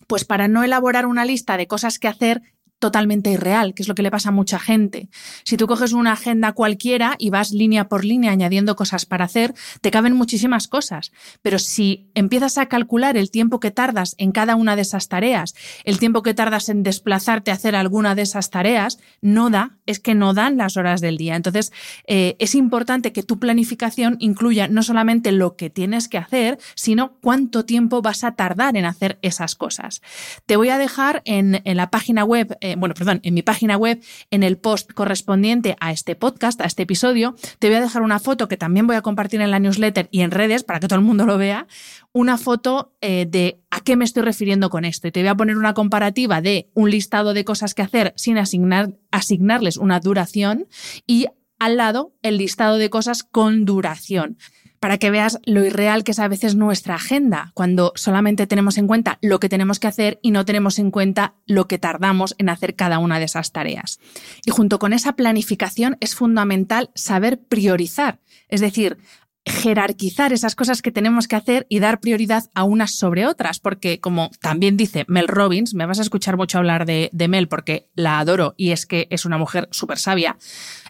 [0.07, 2.41] Pues para no elaborar una lista de cosas que hacer
[2.83, 5.07] totalmente irreal, que es lo que le pasa a mucha gente.
[5.45, 9.53] Si tú coges una agenda cualquiera y vas línea por línea añadiendo cosas para hacer,
[9.79, 11.13] te caben muchísimas cosas.
[11.41, 15.55] Pero si empiezas a calcular el tiempo que tardas en cada una de esas tareas,
[15.85, 20.01] el tiempo que tardas en desplazarte a hacer alguna de esas tareas, no da, es
[20.01, 21.37] que no dan las horas del día.
[21.37, 21.71] Entonces,
[22.05, 27.17] eh, es importante que tu planificación incluya no solamente lo que tienes que hacer, sino
[27.21, 30.01] cuánto tiempo vas a tardar en hacer esas cosas.
[30.45, 34.01] Te voy a dejar en, la página web eh, bueno, perdón, en mi página web,
[34.31, 38.19] en el post correspondiente a este podcast, a este episodio, te voy a dejar una
[38.19, 40.99] foto que también voy a compartir en la newsletter y en redes para que todo
[40.99, 41.67] el mundo lo vea,
[42.12, 45.07] una foto eh, de a qué me estoy refiriendo con esto.
[45.07, 48.38] Y te voy a poner una comparativa de un listado de cosas que hacer sin
[48.38, 50.67] asignar, asignarles una duración
[51.07, 51.27] y
[51.59, 54.38] al lado el listado de cosas con duración
[54.83, 58.85] para que veas lo irreal que es a veces nuestra agenda, cuando solamente tenemos en
[58.85, 62.49] cuenta lo que tenemos que hacer y no tenemos en cuenta lo que tardamos en
[62.49, 64.01] hacer cada una de esas tareas.
[64.45, 68.19] Y junto con esa planificación es fundamental saber priorizar,
[68.49, 68.97] es decir,
[69.45, 73.99] jerarquizar esas cosas que tenemos que hacer y dar prioridad a unas sobre otras, porque
[73.99, 77.89] como también dice Mel Robbins, me vas a escuchar mucho hablar de, de Mel porque
[77.93, 80.38] la adoro y es que es una mujer súper sabia,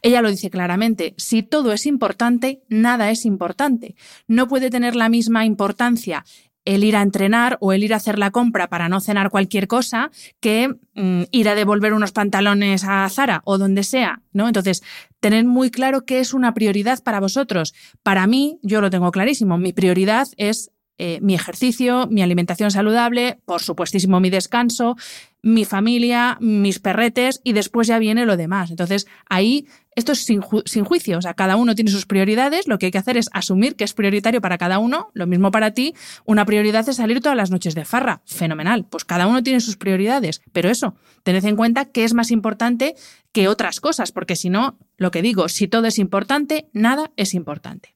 [0.01, 3.95] ella lo dice claramente, si todo es importante, nada es importante.
[4.27, 6.25] No puede tener la misma importancia
[6.65, 9.67] el ir a entrenar o el ir a hacer la compra para no cenar cualquier
[9.67, 14.47] cosa que mm, ir a devolver unos pantalones a Zara o donde sea, ¿no?
[14.47, 14.83] Entonces,
[15.19, 17.73] tened muy claro qué es una prioridad para vosotros.
[18.01, 23.39] Para mí, yo lo tengo clarísimo, mi prioridad es eh, mi ejercicio, mi alimentación saludable,
[23.45, 24.95] por supuestísimo mi descanso,
[25.41, 28.69] mi familia, mis perretes y después ya viene lo demás.
[28.69, 32.87] Entonces, ahí esto es sin, juicio, o sea, cada uno tiene sus prioridades, lo que
[32.87, 35.93] hay que hacer es asumir que es prioritario para cada uno, lo mismo para ti,
[36.25, 39.77] una prioridad es salir todas las noches de farra, fenomenal, pues cada uno tiene sus
[39.77, 42.95] prioridades, pero eso, tened en cuenta que es más importante
[43.31, 47.33] que otras cosas, porque si no, lo que digo, si todo es importante, nada es
[47.33, 47.95] importante.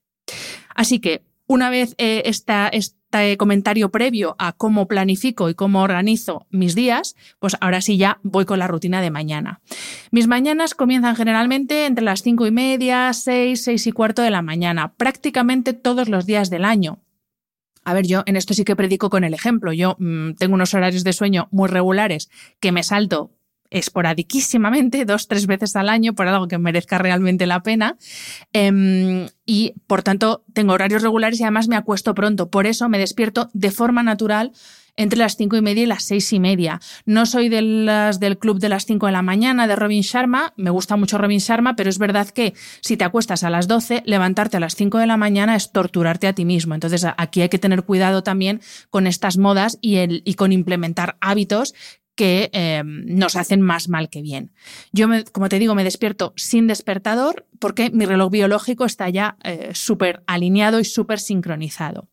[0.75, 2.69] Así que una vez eh, esta,
[3.37, 8.45] comentario previo a cómo planifico y cómo organizo mis días, pues ahora sí ya voy
[8.45, 9.61] con la rutina de mañana.
[10.11, 14.41] Mis mañanas comienzan generalmente entre las cinco y media, seis, seis y cuarto de la
[14.41, 16.99] mañana, prácticamente todos los días del año.
[17.83, 19.71] A ver, yo en esto sí que predico con el ejemplo.
[19.71, 23.31] Yo mm, tengo unos horarios de sueño muy regulares que me salto
[23.69, 27.97] esporadiquísimamente, dos, tres veces al año, por algo que merezca realmente la pena.
[28.53, 32.49] Em, y por tanto, tengo horarios regulares y además me acuesto pronto.
[32.49, 34.51] Por eso me despierto de forma natural
[34.97, 36.81] entre las cinco y media y las seis y media.
[37.05, 40.53] No soy de las del club de las cinco de la mañana de Robin Sharma,
[40.57, 44.03] me gusta mucho Robin Sharma, pero es verdad que si te acuestas a las 12,
[44.05, 46.73] levantarte a las cinco de la mañana es torturarte a ti mismo.
[46.73, 51.17] Entonces aquí hay que tener cuidado también con estas modas y, el, y con implementar
[51.21, 51.73] hábitos
[52.17, 54.51] que eh, nos hacen más mal que bien.
[54.91, 59.69] Yo, como te digo, me despierto sin despertador porque mi reloj biológico está ya eh,
[59.73, 62.09] súper alineado y súper sincronizado.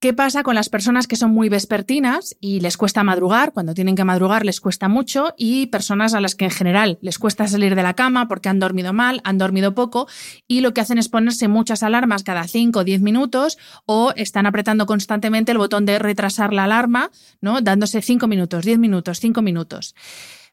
[0.00, 3.52] ¿Qué pasa con las personas que son muy vespertinas y les cuesta madrugar?
[3.52, 7.18] Cuando tienen que madrugar les cuesta mucho y personas a las que en general les
[7.18, 10.08] cuesta salir de la cama porque han dormido mal, han dormido poco
[10.48, 14.46] y lo que hacen es ponerse muchas alarmas cada 5 o 10 minutos o están
[14.46, 17.10] apretando constantemente el botón de retrasar la alarma,
[17.42, 17.60] ¿no?
[17.60, 19.94] Dándose 5 minutos, 10 minutos, 5 minutos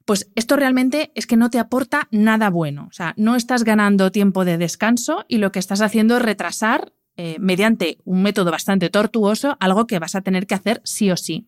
[0.04, 2.88] pues esto realmente es que no te aporta nada bueno.
[2.90, 6.94] O sea, no estás ganando tiempo de descanso y lo que estás haciendo es retrasar
[7.18, 11.18] eh, mediante un método bastante tortuoso, algo que vas a tener que hacer sí o
[11.18, 11.48] sí.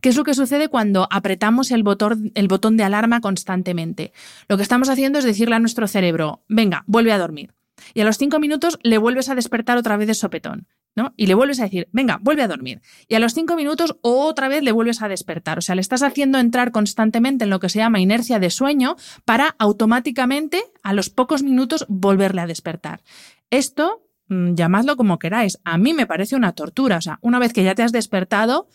[0.00, 4.12] ¿Qué es lo que sucede cuando apretamos el botón, el botón de alarma constantemente?
[4.48, 7.52] Lo que estamos haciendo es decirle a nuestro cerebro, venga, vuelve a dormir.
[7.94, 10.66] Y a los cinco minutos le vuelves a despertar otra vez de sopetón.
[10.96, 11.14] ¿no?
[11.16, 12.80] Y le vuelves a decir, venga, vuelve a dormir.
[13.08, 15.58] Y a los cinco minutos otra vez le vuelves a despertar.
[15.58, 18.96] O sea, le estás haciendo entrar constantemente en lo que se llama inercia de sueño
[19.24, 23.02] para automáticamente, a los pocos minutos, volverle a despertar.
[23.50, 25.58] Esto llamadlo como queráis.
[25.64, 26.96] A mí me parece una tortura.
[26.96, 28.68] O sea, una vez que ya te has despertado,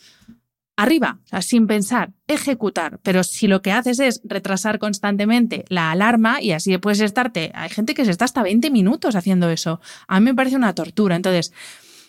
[0.75, 2.99] arriba, sin pensar, ejecutar.
[3.03, 7.69] Pero si lo que haces es retrasar constantemente la alarma y así puedes estarte, hay
[7.69, 9.79] gente que se está hasta 20 minutos haciendo eso.
[10.07, 11.15] A mí me parece una tortura.
[11.15, 11.53] Entonces,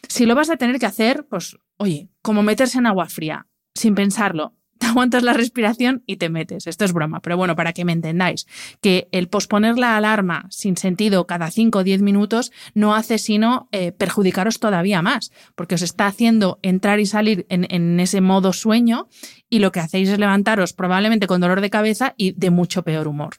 [0.08, 3.94] si lo vas a tener que hacer, pues, oye, como meterse en agua fría, sin
[3.94, 6.66] pensarlo, te aguantas la respiración y te metes.
[6.66, 8.46] Esto es broma, pero bueno, para que me entendáis,
[8.80, 13.68] que el posponer la alarma sin sentido cada 5 o 10 minutos no hace sino
[13.72, 18.52] eh, perjudicaros todavía más, porque os está haciendo entrar y salir en, en ese modo
[18.52, 19.08] sueño
[19.48, 23.08] y lo que hacéis es levantaros probablemente con dolor de cabeza y de mucho peor
[23.08, 23.36] humor.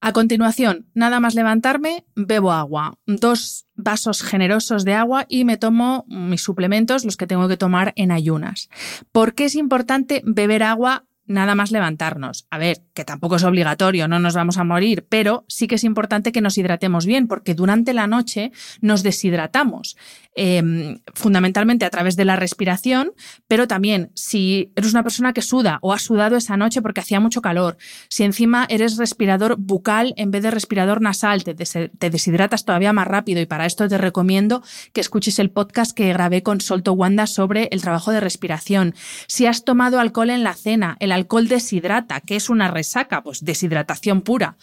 [0.00, 6.04] A continuación, nada más levantarme, bebo agua, dos vasos generosos de agua y me tomo
[6.08, 8.68] mis suplementos, los que tengo que tomar en ayunas.
[9.10, 12.46] ¿Por qué es importante beber agua nada más levantarnos.
[12.50, 15.84] A ver, que tampoco es obligatorio, no nos vamos a morir, pero sí que es
[15.84, 19.96] importante que nos hidratemos bien, porque durante la noche nos deshidratamos,
[20.34, 23.12] em, fundamentalmente a través de la respiración,
[23.46, 27.20] pero también si eres una persona que suda o has sudado esa noche porque hacía
[27.20, 27.76] mucho calor,
[28.08, 33.06] si encima eres respirador bucal en vez de respirador nasal, te, te deshidratas todavía más
[33.06, 34.62] rápido y para esto te recomiendo
[34.92, 38.94] que escuches el podcast que grabé con Solto Wanda sobre el trabajo de respiración.
[39.26, 43.44] Si has tomado alcohol en la cena, el alcohol deshidrata, que es una resaca, pues
[43.44, 44.56] deshidratación pura.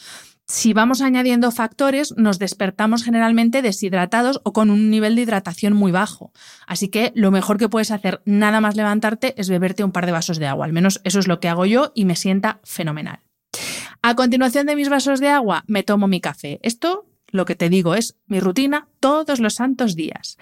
[0.48, 5.92] Si vamos añadiendo factores, nos despertamos generalmente deshidratados o con un nivel de hidratación muy
[5.92, 6.32] bajo.
[6.68, 10.12] Así que lo mejor que puedes hacer nada más levantarte es beberte un par de
[10.12, 10.66] vasos de agua.
[10.66, 13.22] Al menos eso es lo que hago yo y me sienta fenomenal.
[14.04, 16.60] A continuación de mis vasos de agua, me tomo mi café.
[16.62, 20.38] Esto lo que te digo es mi rutina todos los santos días.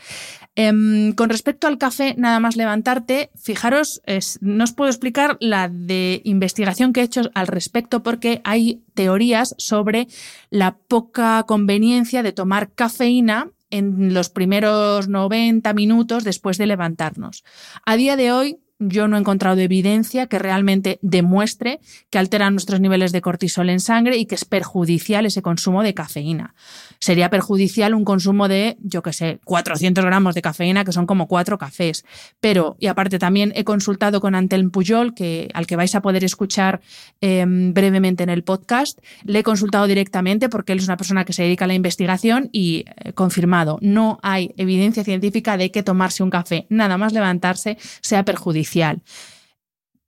[0.55, 4.01] Em, con respecto al café, nada más levantarte, fijaros,
[4.41, 9.55] no os puedo explicar la de investigación que he hecho al respecto porque hay teorías
[9.57, 10.07] sobre
[10.49, 17.43] la poca conveniencia de tomar cafeína en los primeros 90 minutos después de levantarnos.
[17.85, 18.59] A día de hoy
[18.89, 21.79] yo no he encontrado evidencia que realmente demuestre
[22.09, 25.93] que altera nuestros niveles de cortisol en sangre y que es perjudicial ese consumo de
[25.93, 26.55] cafeína.
[26.99, 31.27] Sería perjudicial un consumo de, yo qué sé, 400 gramos de cafeína, que son como
[31.27, 32.05] cuatro cafés.
[32.39, 36.23] Pero, y aparte también he consultado con Antel Puyol, que, al que vais a poder
[36.23, 36.81] escuchar
[37.21, 38.99] em, brevemente en el podcast.
[39.23, 42.49] Le he consultado directamente porque él es una persona que se dedica a la investigación
[42.51, 47.77] y eh, confirmado, no hay evidencia científica de que tomarse un café nada más levantarse
[48.01, 48.72] sea perjudicial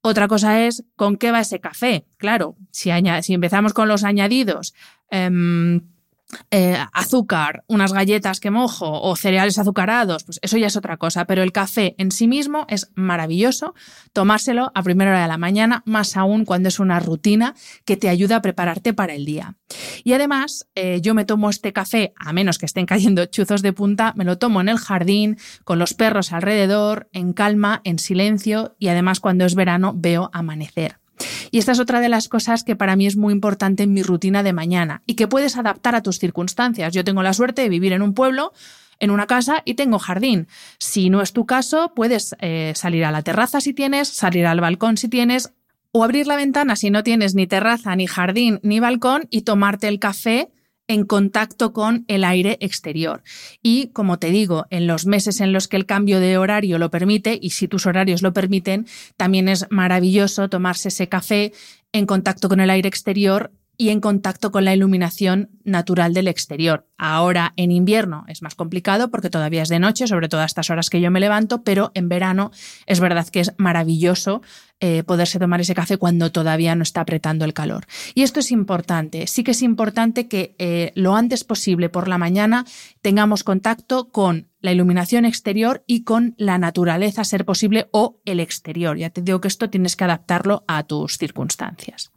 [0.01, 2.05] otra cosa es con qué va ese café.
[2.17, 4.73] Claro, si, empezamos con los añadidos,
[5.09, 5.81] em,
[6.51, 11.25] eh, azúcar, unas galletas que mojo o cereales azucarados, pues eso ya es otra cosa.
[11.25, 13.73] Pero el café en sí mismo es maravilloso
[14.13, 17.55] tomárselo a primera hora de la mañana, más aún cuando es una rutina
[17.85, 19.55] que te ayuda a prepararte para el día.
[20.03, 23.73] Y además, eh, yo me tomo este café, a menos que estén cayendo chuzos de
[23.73, 28.75] punta, me lo tomo en el jardín, con los perros alrededor, en calma, en silencio
[28.79, 30.97] y además cuando es verano veo amanecer.
[31.55, 34.03] Y esta es otra de las cosas que para mí es muy importante en mi
[34.03, 36.93] rutina de mañana y que puedes adaptar a tus circunstancias.
[36.93, 38.51] Yo tengo la suerte de vivir en un pueblo
[38.99, 40.49] en una casa y tengo jardín.
[40.79, 44.59] Si no es tu caso, puedes eh, salir a la terraza si tienes, salir al
[44.59, 45.53] balcón si tienes,
[45.93, 49.87] o abrir la ventana si no tienes ni terraza, ni jardín, ni balcón y tomarte
[49.87, 50.49] el café
[50.87, 53.23] en contacto con el aire exterior.
[53.61, 56.91] Y como te digo, en los meses en los que el cambio de horario lo
[56.91, 58.85] permite, y si tus horarios lo permiten,
[59.17, 61.53] también es maravilloso tomarse ese café
[61.91, 66.87] en contacto con el aire exterior y en contacto con la iluminación natural del exterior.
[66.97, 70.69] Ahora en invierno es más complicado porque todavía es de noche, sobre todo a estas
[70.69, 72.51] horas que yo me levanto, pero en verano
[72.85, 74.41] es verdad que es maravilloso
[74.79, 77.85] eh, poderse tomar ese café cuando todavía no está apretando el calor.
[78.13, 82.17] Y esto es importante, sí que es importante que eh, lo antes posible por la
[82.17, 82.65] mañana
[83.01, 88.97] tengamos contacto con la iluminación exterior y con la naturaleza, ser posible, o el exterior.
[88.97, 92.14] Ya te digo que esto tienes que adaptarlo a tus circunstancias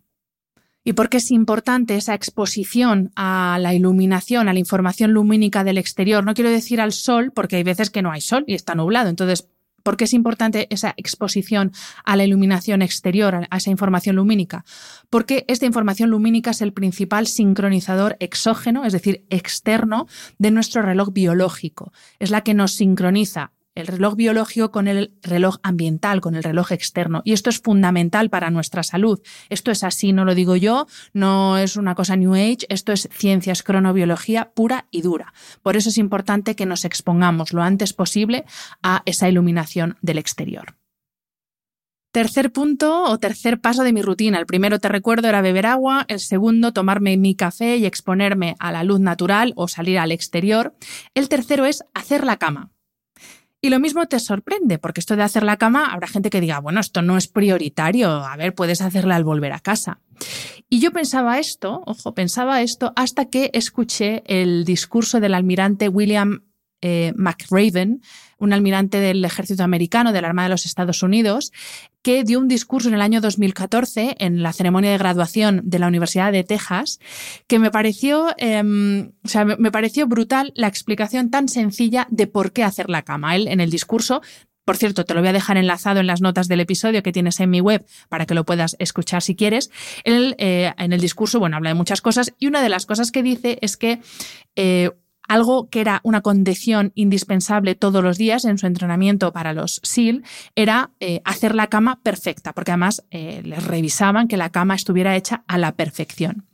[0.88, 5.76] y por qué es importante esa exposición a la iluminación, a la información lumínica del
[5.76, 6.24] exterior.
[6.24, 9.10] No quiero decir al sol, porque hay veces que no hay sol y está nublado.
[9.10, 9.50] Entonces,
[9.82, 11.72] ¿por qué es importante esa exposición
[12.06, 14.64] a la iluminación exterior, a esa información lumínica?
[15.10, 20.06] Porque esta información lumínica es el principal sincronizador exógeno, es decir, externo,
[20.38, 21.92] de nuestro reloj biológico.
[22.18, 26.72] Es la que nos sincroniza el reloj biológico con el reloj ambiental, con el reloj
[26.72, 27.22] externo.
[27.24, 29.20] Y esto es fundamental para nuestra salud.
[29.48, 33.08] Esto es así, no lo digo yo, no es una cosa New Age, esto es
[33.12, 35.32] ciencia, cronobiología pura y dura.
[35.62, 38.44] Por eso es importante que nos expongamos lo antes posible
[38.82, 40.76] a esa iluminación del exterior.
[42.10, 44.38] Tercer punto o tercer paso de mi rutina.
[44.38, 46.06] El primero, te recuerdo, era beber agua.
[46.08, 50.74] El segundo, tomarme mi café y exponerme a la luz natural o salir al exterior.
[51.14, 52.72] El tercero es hacer la cama.
[53.60, 56.60] Y lo mismo te sorprende, porque esto de hacer la cama, habrá gente que diga,
[56.60, 60.00] bueno, esto no es prioritario, a ver, puedes hacerla al volver a casa.
[60.68, 66.42] Y yo pensaba esto, ojo, pensaba esto hasta que escuché el discurso del almirante William
[66.82, 68.02] eh, McRaven,
[68.38, 71.52] un almirante del ejército americano, de la Armada de los Estados Unidos,
[72.02, 75.88] que dio un discurso en el año 2014 en la ceremonia de graduación de la
[75.88, 77.00] Universidad de Texas,
[77.46, 82.52] que me pareció, em, o sea, me pareció brutal la explicación tan sencilla de por
[82.52, 83.34] qué hacer la cama.
[83.34, 84.22] Él en el discurso
[84.68, 87.40] por cierto, te lo voy a dejar enlazado en las notas del episodio que tienes
[87.40, 89.70] en mi web para que lo puedas escuchar si quieres.
[90.04, 93.10] Él, eh, en el discurso, bueno, habla de muchas cosas y una de las cosas
[93.10, 94.02] que dice es que
[94.56, 94.90] eh,
[95.28, 100.24] algo que era una condición indispensable todos los días en su entrenamiento para los SEAL
[100.56, 105.16] era eh, hacer la cama perfecta, porque además eh, les revisaban que la cama estuviera
[105.16, 106.46] hecha a la perfección.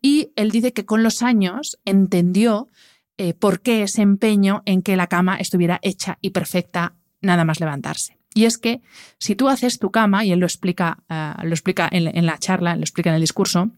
[0.00, 2.68] Y él dice que con los años entendió
[3.18, 7.60] eh, por qué ese empeño en que la cama estuviera hecha y perfecta nada más
[7.60, 8.18] levantarse.
[8.34, 8.80] Y es que
[9.18, 11.04] si tú haces tu cama, y él lo explica,
[11.42, 13.70] lo explica en la charla, lo explica en el discurso,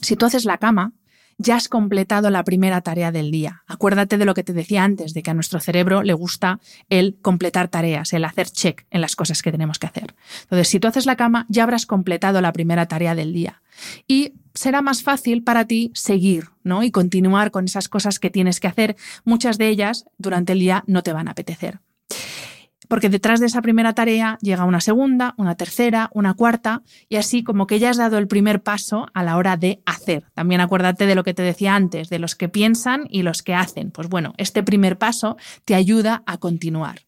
[0.00, 0.92] si tú haces la cama,
[1.38, 3.62] ya has completado la primera tarea del día.
[3.66, 7.16] Acuérdate de lo que te decía antes, de que a nuestro cerebro le gusta el
[7.20, 10.14] completar tareas, el hacer check en las cosas que tenemos que hacer.
[10.42, 13.62] Entonces, si tú haces la cama, ya habrás completado la primera tarea del día.
[14.06, 16.82] Y será más fácil para ti seguir, ¿no?
[16.82, 18.96] Y continuar con esas cosas que tienes que hacer.
[19.24, 21.80] Muchas de ellas durante el día no te van a apetecer
[22.88, 27.42] porque detrás de esa primera tarea llega una segunda, una tercera, una cuarta, y así
[27.42, 30.24] como que ya has dado el primer paso a la hora de hacer.
[30.34, 33.54] También acuérdate de lo que te decía antes, de los que piensan y los que
[33.54, 33.90] hacen.
[33.90, 37.00] Pues bueno, este primer paso te ayuda a continuar.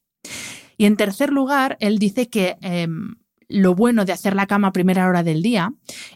[0.76, 3.14] Y en tercer lugar, él dice que em,
[3.48, 5.72] lo bueno de hacer la cama a primera hora del día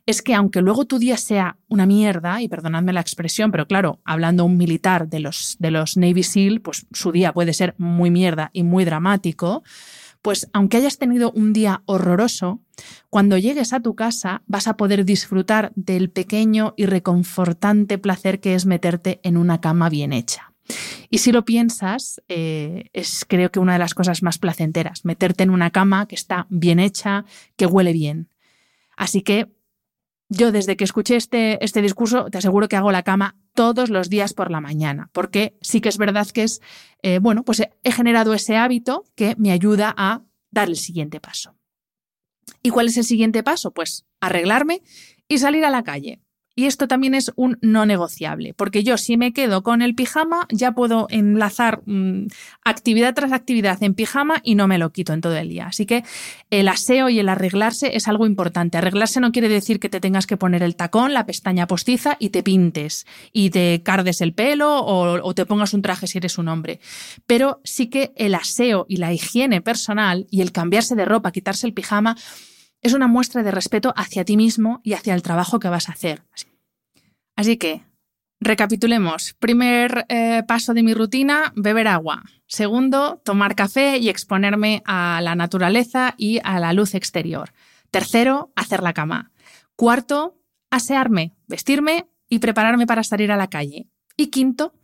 [0.07, 4.01] es que aunque luego tu día sea una mierda, y perdonadme la expresión, pero claro,
[4.05, 8.11] hablando un militar de los, de los Navy SEAL, pues su día puede ser muy
[8.11, 9.63] mierda y muy dramático,
[10.23, 12.61] pues aunque hayas tenido un día horroroso,
[13.11, 18.55] cuando llegues a tu casa vas a poder disfrutar del pequeño y reconfortante placer que
[18.55, 20.48] es meterte en una cama bien hecha.
[21.11, 25.43] Y si lo piensas, eh, es creo que una de las cosas más placenteras, meterte
[25.43, 27.25] en una cama que está bien hecha,
[27.57, 28.29] que huele bien.
[28.97, 29.49] Así que
[30.29, 34.11] yo desde que escuché este, este discurso, te aseguro que hago la cama todos los
[34.11, 36.61] días por la mañana, porque sí que es verdad que es,
[37.03, 41.57] eh, bueno, pues he generado ese hábito que me ayuda a dar el siguiente paso.
[42.63, 43.73] ¿Y cuál es el siguiente paso?
[43.73, 44.83] Pues arreglarme
[45.29, 46.21] y salir a la calle.
[46.59, 50.49] Y esto también es un no negociable, porque yo si me quedo con el pijama
[50.51, 52.27] ya puedo enlazar mm,
[52.65, 55.69] actividad tras actividad en pijama y no me lo quito en todo el día.
[55.69, 56.03] Así que
[56.51, 58.77] el aseo y el arreglarse es algo importante.
[58.77, 62.31] Arreglarse no quiere decir que te tengas que poner el tacón, la pestaña postiza y
[62.31, 66.39] te pintes y te cardes el pelo o, o te pongas un traje si eres
[66.39, 66.81] un hombre.
[67.29, 71.69] Pero sí que el aseo y la higiene personal y el cambiarse de ropa, quitarse
[71.69, 72.17] el pijama,
[72.83, 75.93] es una muestra de respeto hacia ti mismo y hacia el trabajo que vas a
[75.93, 76.23] hacer.
[77.37, 77.83] Así que,
[78.41, 79.35] recapitulemos.
[79.39, 82.25] Primer eh, paso de mi rutina, beber agua.
[82.47, 87.53] Segundo, tomar café y exponerme a la naturaleza y a la luz exterior.
[87.91, 89.33] Tercero, hacer la cama.
[89.77, 90.39] Cuarto,
[90.71, 93.89] asearme, vestirme y prepararme para salir a la calle.
[94.17, 94.75] Y quinto,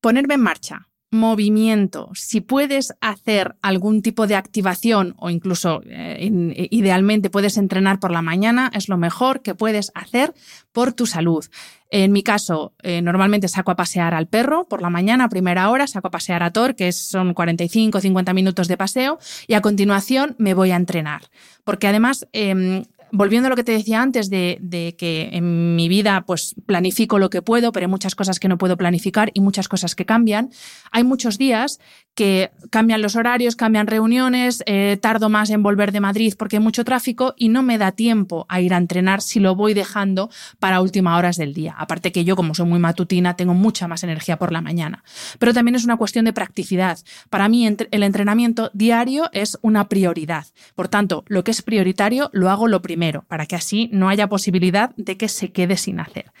[0.00, 6.28] ponerme en marcha, movimiento, si puedes hacer algún tipo de activación o incluso eh,
[6.70, 10.32] idealmente puedes entrenar por la mañana, es lo mejor que puedes hacer
[10.72, 11.44] por tu salud.
[11.90, 15.68] En mi caso, eh, normalmente saco a pasear al perro por la mañana, a primera
[15.70, 19.54] hora, saco a pasear a Thor, que son 45 o 50 minutos de paseo, y
[19.54, 21.22] a continuación me voy a entrenar.
[21.64, 26.24] Porque además, em, volviendo a lo que te decía antes de, que en mi vida
[26.26, 29.68] pues planifico lo que puedo, pero hay muchas cosas que no puedo planificar y muchas
[29.68, 30.50] cosas que cambian.
[30.90, 31.80] Hay muchos días
[32.14, 36.62] que cambian los horarios, cambian reuniones, eh, tardo más en volver de Madrid porque hay
[36.62, 40.30] mucho tráfico y no me da tiempo a ir a entrenar si lo voy dejando
[40.58, 41.74] para últimas horas del día.
[41.78, 45.02] Aparte que yo, como soy muy matutina, tengo mucha más energía por la mañana.
[45.38, 46.98] Pero también es una cuestión de practicidad.
[47.28, 50.46] Para mí el entrenamiento diario es una prioridad.
[50.74, 54.28] Por tanto, lo que es prioritario lo hago lo primero para que así no haya
[54.28, 56.32] posibilidad de que se quede sin hacer.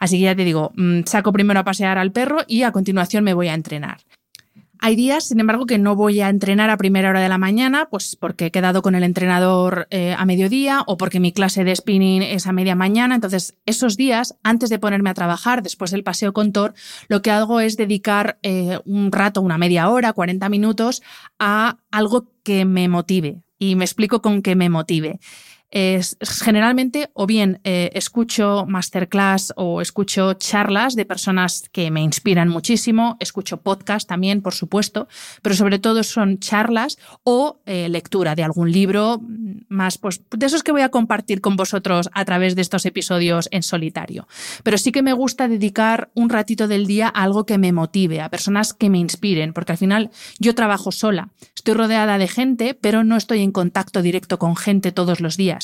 [0.00, 3.24] Así que ya te digo, mm, saco primero a pasear al perro y a continuación
[3.24, 3.98] me voy a entrenar.
[4.80, 7.88] Hay días, sin embargo, que no voy a entrenar a primera hora de la mañana,
[7.90, 11.74] pues porque he quedado con el entrenador eh, a mediodía o porque mi clase de
[11.74, 13.14] spinning es a media mañana.
[13.14, 16.74] Entonces, esos días, antes de ponerme a trabajar, después del paseo con Thor,
[17.08, 21.02] lo que hago es dedicar eh, un rato, una media hora, 40 minutos,
[21.38, 23.40] a algo que me motive.
[23.58, 25.18] Y me explico con que me motive
[25.74, 32.48] es, generalmente o bien eh, escucho masterclass o escucho charlas de personas que me inspiran
[32.48, 35.08] muchísimo, escucho podcast también, por supuesto,
[35.42, 39.20] pero sobre todo son charlas o eh, lectura de algún libro
[39.68, 43.48] más, pues de esos que voy a compartir con vosotros a través de estos episodios
[43.50, 44.28] en solitario.
[44.62, 48.20] Pero sí que me gusta dedicar un ratito del día a algo que me motive,
[48.20, 52.78] a personas que me inspiren, porque al final yo trabajo sola, estoy rodeada de gente,
[52.80, 55.63] pero no estoy en contacto directo con gente todos los días.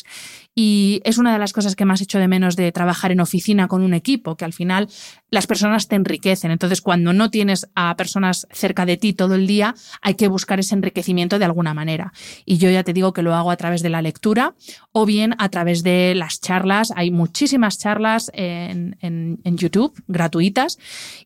[0.54, 3.68] Y es una de las cosas que más hecho de menos de trabajar en oficina
[3.68, 4.88] con un equipo, que al final
[5.30, 6.50] las personas te enriquecen.
[6.50, 10.60] Entonces, cuando no tienes a personas cerca de ti todo el día, hay que buscar
[10.60, 12.12] ese enriquecimiento de alguna manera.
[12.44, 14.54] Y yo ya te digo que lo hago a través de la lectura
[14.92, 16.92] o bien a través de las charlas.
[16.96, 20.78] Hay muchísimas charlas en, en YouTube gratuitas.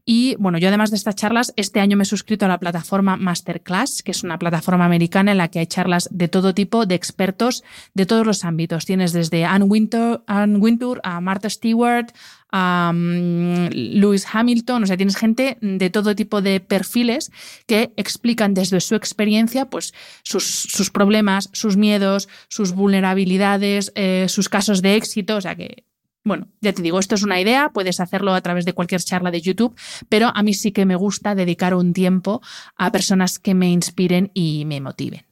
[0.05, 3.17] Y bueno, yo además de estas charlas, este año me he suscrito a la plataforma
[3.17, 6.95] Masterclass, que es una plataforma americana en la que hay charlas de todo tipo, de
[6.95, 8.85] expertos de todos los ámbitos.
[8.85, 12.13] Tienes desde Anne Wintour, a Martha Stewart,
[12.57, 17.33] a mm, Lewis Hamilton, o sea, tienes gente de todo tipo de perfiles
[17.67, 19.93] que explican desde su experiencia pues,
[20.23, 25.85] sus, problemas, sus miedos, sus vulnerabilidades, eh, sus casos de éxito, o sea que
[26.27, 29.31] bueno, ya te digo, esto es una idea, puedes hacerlo a través de cualquier charla
[29.31, 29.75] de YouTube,
[30.09, 32.41] pero a mí sí que me gusta dedicar un tiempo
[32.77, 35.27] a personas que me inspiren y me motiven.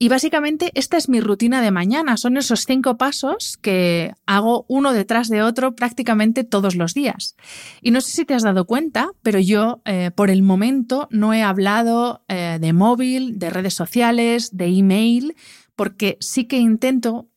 [0.00, 2.16] Y básicamente esta es mi rutina de mañana.
[2.16, 7.34] Son esos cinco pasos que hago uno detrás de otro prácticamente todos los días.
[7.82, 11.34] Y no sé si te has dado cuenta, pero yo eh, por el momento no
[11.34, 15.34] he hablado eh, de móvil, de redes sociales, de email,
[15.74, 17.28] porque sí que intento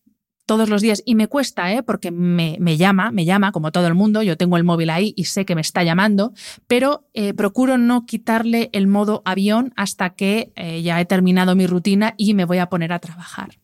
[0.52, 1.82] todos los días y me cuesta, ¿eh?
[1.82, 5.24] porque me, llama, me llama como todo el mundo, yo tengo el móvil ahí y
[5.24, 6.34] sé que me está llamando,
[6.68, 11.68] pero eh, procuro no quitarle el modo avión hasta que eh, ya he terminado mi
[11.68, 13.60] rutina y me voy a poner a trabajar.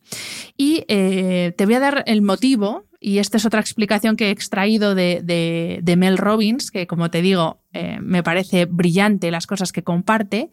[0.55, 4.95] Y te voy a dar el motivo y esta es otra explicación que he extraído
[4.95, 10.49] de, Mel Robbins, que como te digo, eh, me parece brillante las cosas que comparte.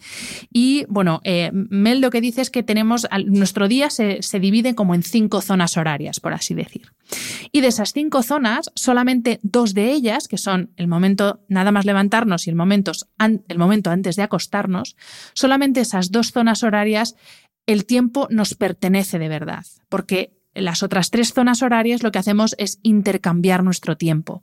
[0.53, 4.95] Y bueno, eh, Mel lo que dice es que tenemos, nuestro día se, divide como
[4.95, 6.93] en cinco zonas horarias, por así decir.
[7.51, 11.87] Y de esas cinco zonas, solamente dos de ellas, que son el momento nada más
[11.87, 12.93] levantarnos y el momento,
[13.49, 14.97] el momento antes de acostarnos,
[15.33, 17.17] solamente esas dos zonas horarias,
[17.67, 22.55] el tiempo nos pertenece de verdad, porque las otras tres zonas horarias lo que hacemos
[22.59, 24.43] es intercambiar nuestro tiempo.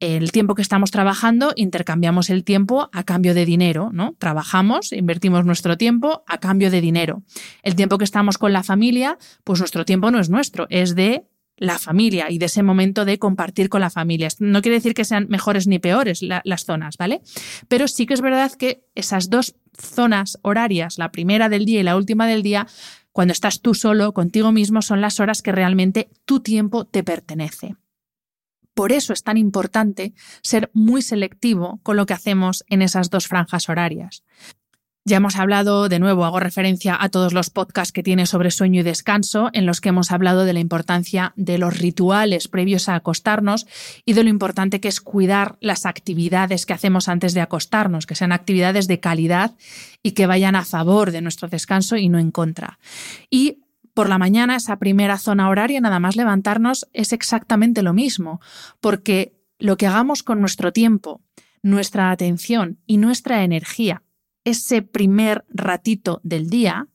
[0.00, 4.14] El tiempo que estamos trabajando, intercambiamos el tiempo a cambio de dinero, ¿no?
[4.18, 7.22] Trabajamos, invertimos nuestro tiempo a cambio de dinero.
[7.62, 11.26] El tiempo que estamos con la familia, pues nuestro tiempo no es nuestro, es de
[11.60, 14.28] la familia y de ese momento de compartir con la familia.
[14.38, 17.20] No quiere decir que sean mejores ni peores las zonas, ¿vale?
[17.68, 21.82] Pero sí que es verdad que esas dos zonas horarias, la primera del día y
[21.82, 22.66] la última del día,
[23.12, 27.76] cuando estás tú solo, contigo mismo, son las horas que realmente tu tiempo te pertenece.
[28.74, 33.26] Por eso es tan importante ser muy selectivo con lo que hacemos en esas dos
[33.26, 34.24] franjas horarias.
[35.10, 38.82] Ya hemos hablado, de nuevo, hago referencia a todos los podcasts que tiene sobre sueño
[38.82, 42.94] y descanso, en los que hemos hablado de la importancia de los rituales previos a
[42.94, 43.66] acostarnos
[44.04, 48.14] y de lo importante que es cuidar las actividades que hacemos antes de acostarnos, que
[48.14, 49.56] sean actividades de calidad
[50.00, 52.78] y que vayan a favor de nuestro descanso y no en contra.
[53.30, 58.40] Y por la mañana, esa primera zona horaria, nada más levantarnos, es exactamente lo mismo,
[58.80, 61.20] porque lo que hagamos con nuestro tiempo,
[61.62, 64.04] nuestra atención y nuestra energía
[64.44, 66.88] ese primer ratito del día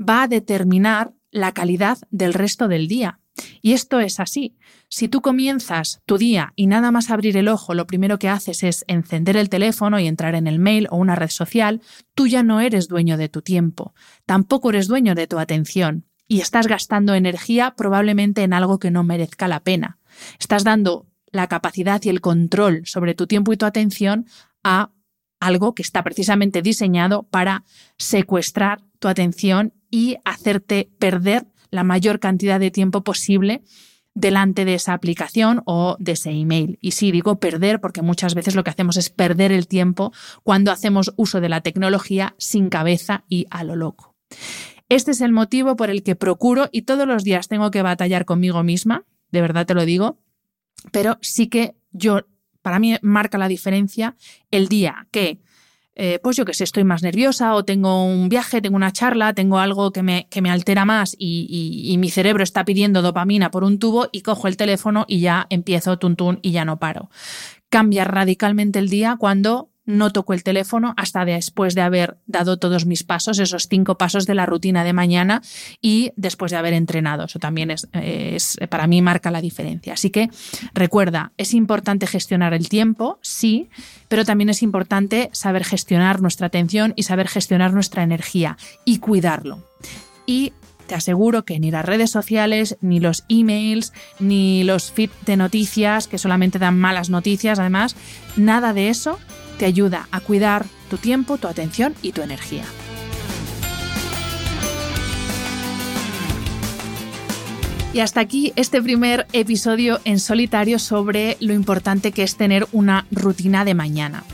[0.00, 3.20] va a determinar la calidad del resto del día.
[3.62, 4.56] Y esto es así.
[4.88, 8.62] Si tú comienzas tu día y nada más abrir el ojo, lo primero que haces
[8.62, 11.80] es encender el teléfono y entrar en el mail o una red social,
[12.14, 13.92] tú ya no eres dueño de tu tiempo,
[14.24, 19.02] tampoco eres dueño de tu atención y estás gastando energía probablemente en algo que no
[19.02, 19.98] merezca la pena.
[20.38, 24.26] Estás dando la capacidad y el control sobre tu tiempo y tu atención
[24.62, 24.92] a
[25.40, 27.64] algo que está precisamente diseñado para
[27.98, 33.62] secuestrar tu atención y hacerte perder la mayor cantidad de tiempo posible
[34.14, 36.78] delante de esa aplicación o de ese email.
[36.80, 40.12] Y sí, digo perder porque muchas veces lo que hacemos es perder el tiempo
[40.42, 44.14] cuando hacemos uso de la tecnología sin cabeza y a lo loco.
[44.88, 48.24] Este es el motivo por el que procuro y todos los días tengo que batallar
[48.24, 50.18] conmigo misma, de verdad te lo digo,
[50.92, 52.26] pero sí que yo
[52.64, 54.16] para mí marca la diferencia
[54.50, 55.38] el día que,
[55.94, 59.34] eh, pues yo que sé, estoy más nerviosa o tengo un viaje, tengo una charla,
[59.34, 63.64] tengo algo que me, que me altera más y, mi cerebro está pidiendo dopamina por
[63.64, 67.10] un tubo y cojo el teléfono y ya empiezo tuntún y ya no paro.
[67.68, 72.86] Cambia radicalmente el día cuando no toco el teléfono hasta después de haber dado todos
[72.86, 75.42] mis pasos, esos cinco pasos de la rutina de mañana
[75.80, 77.24] y después de haber entrenado.
[77.24, 77.86] Eso también es,
[78.68, 79.94] para mí marca la diferencia.
[79.94, 80.30] Así que
[80.72, 83.68] recuerda, es importante gestionar el tiempo, sí,
[84.08, 89.62] pero también es importante saber gestionar nuestra atención y saber gestionar nuestra energía y cuidarlo.
[90.26, 90.52] Y
[90.86, 96.08] te aseguro que ni las redes sociales, ni los emails, ni los feeds de noticias,
[96.08, 97.96] que solamente dan malas noticias, además,
[98.36, 99.18] nada de eso
[99.58, 102.64] te ayuda a cuidar tu tiempo, tu atención y tu energía.
[107.94, 113.06] Y hasta aquí este primer episodio en solitario sobre lo importante que es tener una
[113.12, 114.24] rutina de mañana.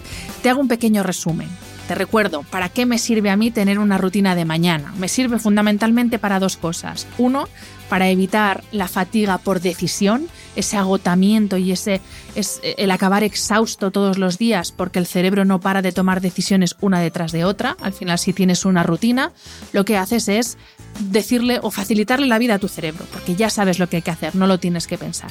[0.43, 1.49] Te hago un pequeño resumen.
[1.87, 4.95] Te recuerdo, ¿para qué me sirve a mí tener una rutina de mañana?
[4.97, 7.07] Me sirve fundamentalmente para dos cosas.
[7.19, 7.49] Uno,
[7.91, 12.01] para evitar la fatiga por decisión, ese agotamiento y ese
[12.35, 16.77] es el acabar exhausto todos los días porque el cerebro no para de tomar decisiones
[16.81, 17.77] una detrás de otra.
[17.81, 19.33] Al final, si tienes una rutina,
[19.73, 20.59] lo que haces es
[21.01, 24.11] decirle o facilitarle la vida a tu cerebro, porque ya sabes lo que hay que
[24.11, 25.31] hacer, no lo tienes que pensar.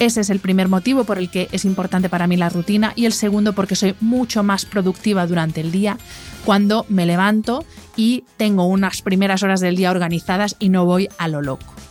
[0.00, 3.06] Ese es el primer motivo por el que es importante para mí la rutina y
[3.06, 5.98] el segundo porque soy mucho más productiva durante el día
[6.44, 7.64] cuando me levanto
[7.96, 11.83] y tengo unas primeras horas del día organizadas y no voy a lo loco.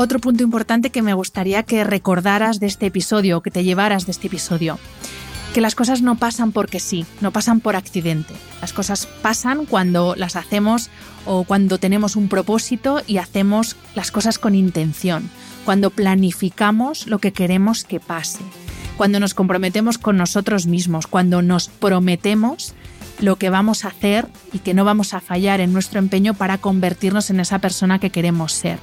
[0.00, 4.12] Otro punto importante que me gustaría que recordaras de este episodio, que te llevaras de
[4.12, 4.78] este episodio,
[5.52, 8.32] que las cosas no pasan porque sí, no pasan por accidente.
[8.60, 10.88] Las cosas pasan cuando las hacemos
[11.26, 15.28] o cuando tenemos un propósito y hacemos las cosas con intención.
[15.64, 18.44] Cuando planificamos lo que queremos que pase,
[18.96, 22.76] cuando nos comprometemos con nosotros mismos, cuando nos prometemos
[23.20, 26.58] lo que vamos a hacer y que no vamos a fallar en nuestro empeño para
[26.58, 28.78] convertirnos en esa persona que queremos ser.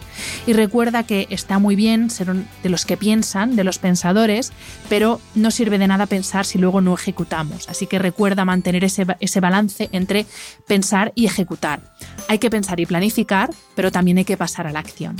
[0.46, 4.52] Y recuerda que está muy bien ser de los que piensan, de los pensadores,
[4.90, 7.70] pero no sirve de nada pensar si luego no ejecutamos.
[7.70, 10.26] Así que recuerda mantener ese, ese balance entre
[10.68, 11.82] pensar y ejecutar.
[12.28, 15.16] Hay que pensar y planificar, pero también hay que pasar a la acción.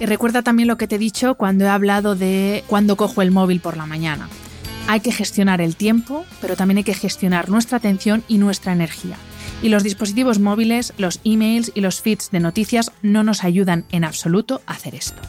[0.00, 3.32] Y recuerda también lo que te he dicho cuando he hablado de cuando cojo el
[3.32, 4.28] móvil por la mañana.
[4.88, 9.16] Hay que gestionar el tiempo, pero también hay que gestionar nuestra atención y nuestra energía.
[9.62, 14.04] Y los dispositivos móviles, los emails y los feeds de noticias no nos ayudan en
[14.04, 15.20] absoluto a hacer esto.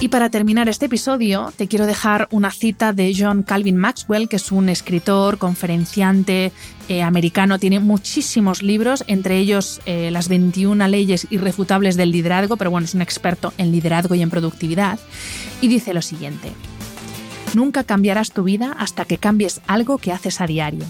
[0.00, 4.34] Y para terminar este episodio, te quiero dejar una cita de John Calvin Maxwell, que
[4.34, 6.50] es un escritor, conferenciante
[6.88, 12.72] eh, americano, tiene muchísimos libros, entre ellos eh, Las 21 leyes irrefutables del liderazgo, pero
[12.72, 14.98] bueno, es un experto en liderazgo y en productividad,
[15.60, 16.50] y dice lo siguiente,
[17.54, 20.84] Nunca cambiarás tu vida hasta que cambies algo que haces a diario.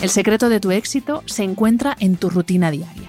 [0.00, 3.08] El secreto de tu éxito se encuentra en tu rutina diaria.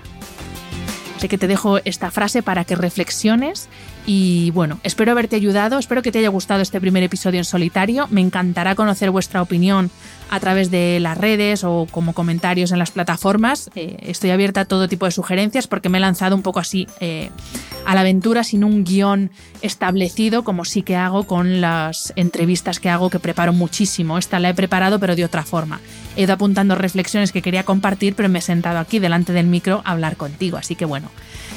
[1.17, 3.69] Sé que te dejo esta frase para que reflexiones
[4.05, 8.07] y bueno, espero haberte ayudado, espero que te haya gustado este primer episodio en solitario.
[8.09, 9.89] Me encantará conocer vuestra opinión
[10.29, 13.69] a través de las redes o como comentarios en las plataformas.
[13.75, 16.85] Eh, estoy abierta a todo tipo de sugerencias porque me he lanzado un poco así
[16.99, 17.29] eh,
[17.85, 19.31] a la aventura sin un guion
[19.61, 24.17] establecido como sí que hago con las entrevistas que hago que preparo muchísimo.
[24.17, 25.79] Esta la he preparado pero de otra forma.
[26.17, 29.81] He ido apuntando reflexiones que quería compartir pero me he sentado aquí delante del micro
[29.85, 30.57] a hablar contigo.
[30.57, 31.09] Así que bueno,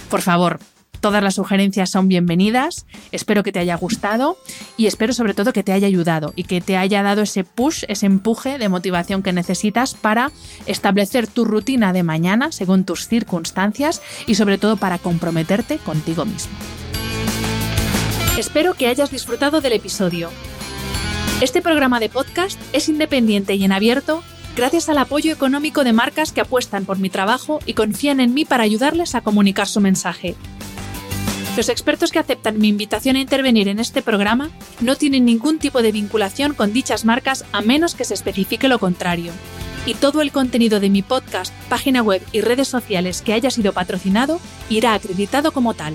[0.08, 0.60] por favor,
[1.06, 2.84] Todas las sugerencias son bienvenidas.
[3.12, 4.36] Espero que te haya gustado
[4.76, 7.84] y espero sobre todo que te haya ayudado y que te haya dado ese push,
[7.86, 10.32] ese empuje de motivación que necesitas para
[10.66, 16.50] establecer tu rutina de mañana según tus circunstancias y sobre todo para comprometerte contigo mismo.
[18.36, 20.28] Espero que hayas disfrutado del episodio.
[21.40, 24.24] Este programa de podcast es independiente y en abierto
[24.56, 28.44] gracias al apoyo económico de marcas que apuestan por mi trabajo y confían en mí
[28.44, 30.34] para ayudarles a comunicar su mensaje.
[31.56, 34.50] Los expertos que aceptan mi invitación a intervenir en este programa
[34.80, 38.78] no tienen ningún tipo de vinculación con dichas marcas a menos que se especifique lo
[38.78, 39.32] contrario.
[39.86, 43.72] Y todo el contenido de mi podcast, página web y redes sociales que haya sido
[43.72, 44.38] patrocinado
[44.68, 45.94] irá acreditado como tal.